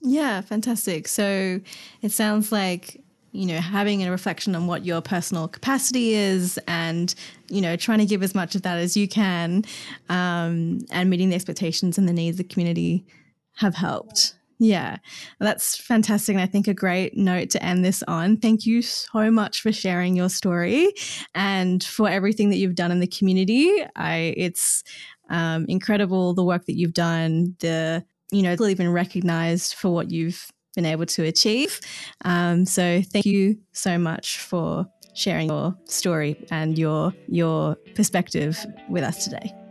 Yeah, 0.00 0.40
fantastic. 0.40 1.06
So 1.06 1.60
it 2.00 2.10
sounds 2.10 2.50
like 2.50 3.00
you 3.30 3.46
know 3.46 3.60
having 3.60 4.02
a 4.02 4.10
reflection 4.10 4.56
on 4.56 4.66
what 4.66 4.84
your 4.84 5.02
personal 5.02 5.46
capacity 5.46 6.14
is 6.14 6.58
and 6.66 7.14
you 7.48 7.60
know 7.60 7.76
trying 7.76 8.00
to 8.00 8.06
give 8.06 8.24
as 8.24 8.34
much 8.34 8.56
of 8.56 8.62
that 8.62 8.78
as 8.78 8.96
you 8.96 9.06
can 9.06 9.64
um, 10.08 10.80
and 10.90 11.08
meeting 11.08 11.28
the 11.28 11.36
expectations 11.36 11.96
and 11.96 12.08
the 12.08 12.12
needs 12.12 12.40
of 12.40 12.48
the 12.48 12.52
community 12.52 13.06
have 13.54 13.76
helped 13.76 14.34
yeah 14.62 14.96
that's 15.40 15.76
fantastic 15.76 16.34
and 16.34 16.42
i 16.42 16.46
think 16.46 16.68
a 16.68 16.74
great 16.74 17.16
note 17.16 17.50
to 17.50 17.62
end 17.62 17.84
this 17.84 18.02
on 18.06 18.36
thank 18.36 18.64
you 18.64 18.80
so 18.80 19.30
much 19.30 19.60
for 19.60 19.72
sharing 19.72 20.14
your 20.14 20.28
story 20.28 20.92
and 21.34 21.82
for 21.82 22.08
everything 22.08 22.50
that 22.50 22.56
you've 22.56 22.74
done 22.74 22.90
in 22.90 23.00
the 23.00 23.06
community 23.06 23.82
i 23.96 24.34
it's 24.36 24.84
um, 25.30 25.64
incredible 25.68 26.34
the 26.34 26.44
work 26.44 26.66
that 26.66 26.76
you've 26.76 26.92
done 26.92 27.56
the 27.60 28.04
you 28.32 28.42
know, 28.42 28.56
even 28.66 28.90
recognized 28.90 29.74
for 29.74 29.90
what 29.90 30.10
you've 30.10 30.50
been 30.74 30.86
able 30.86 31.06
to 31.06 31.22
achieve. 31.22 31.80
Um, 32.24 32.64
so 32.64 33.02
thank 33.02 33.26
you 33.26 33.58
so 33.72 33.98
much 33.98 34.38
for 34.38 34.86
sharing 35.14 35.50
your 35.50 35.76
story 35.84 36.42
and 36.50 36.78
your 36.78 37.12
your 37.28 37.76
perspective 37.94 38.58
with 38.88 39.04
us 39.04 39.24
today. 39.24 39.61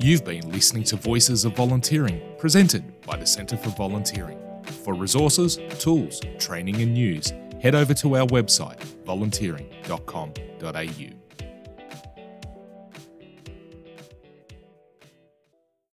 You've 0.00 0.24
been 0.24 0.48
listening 0.52 0.84
to 0.84 0.96
Voices 0.96 1.44
of 1.44 1.56
Volunteering, 1.56 2.22
presented 2.38 3.00
by 3.00 3.16
the 3.16 3.26
Centre 3.26 3.56
for 3.56 3.70
Volunteering. 3.70 4.38
For 4.84 4.94
resources, 4.94 5.58
tools, 5.80 6.20
training, 6.38 6.80
and 6.80 6.94
news, 6.94 7.32
head 7.60 7.74
over 7.74 7.94
to 7.94 8.16
our 8.16 8.26
website 8.28 8.80
volunteering.com.au. 9.04 11.17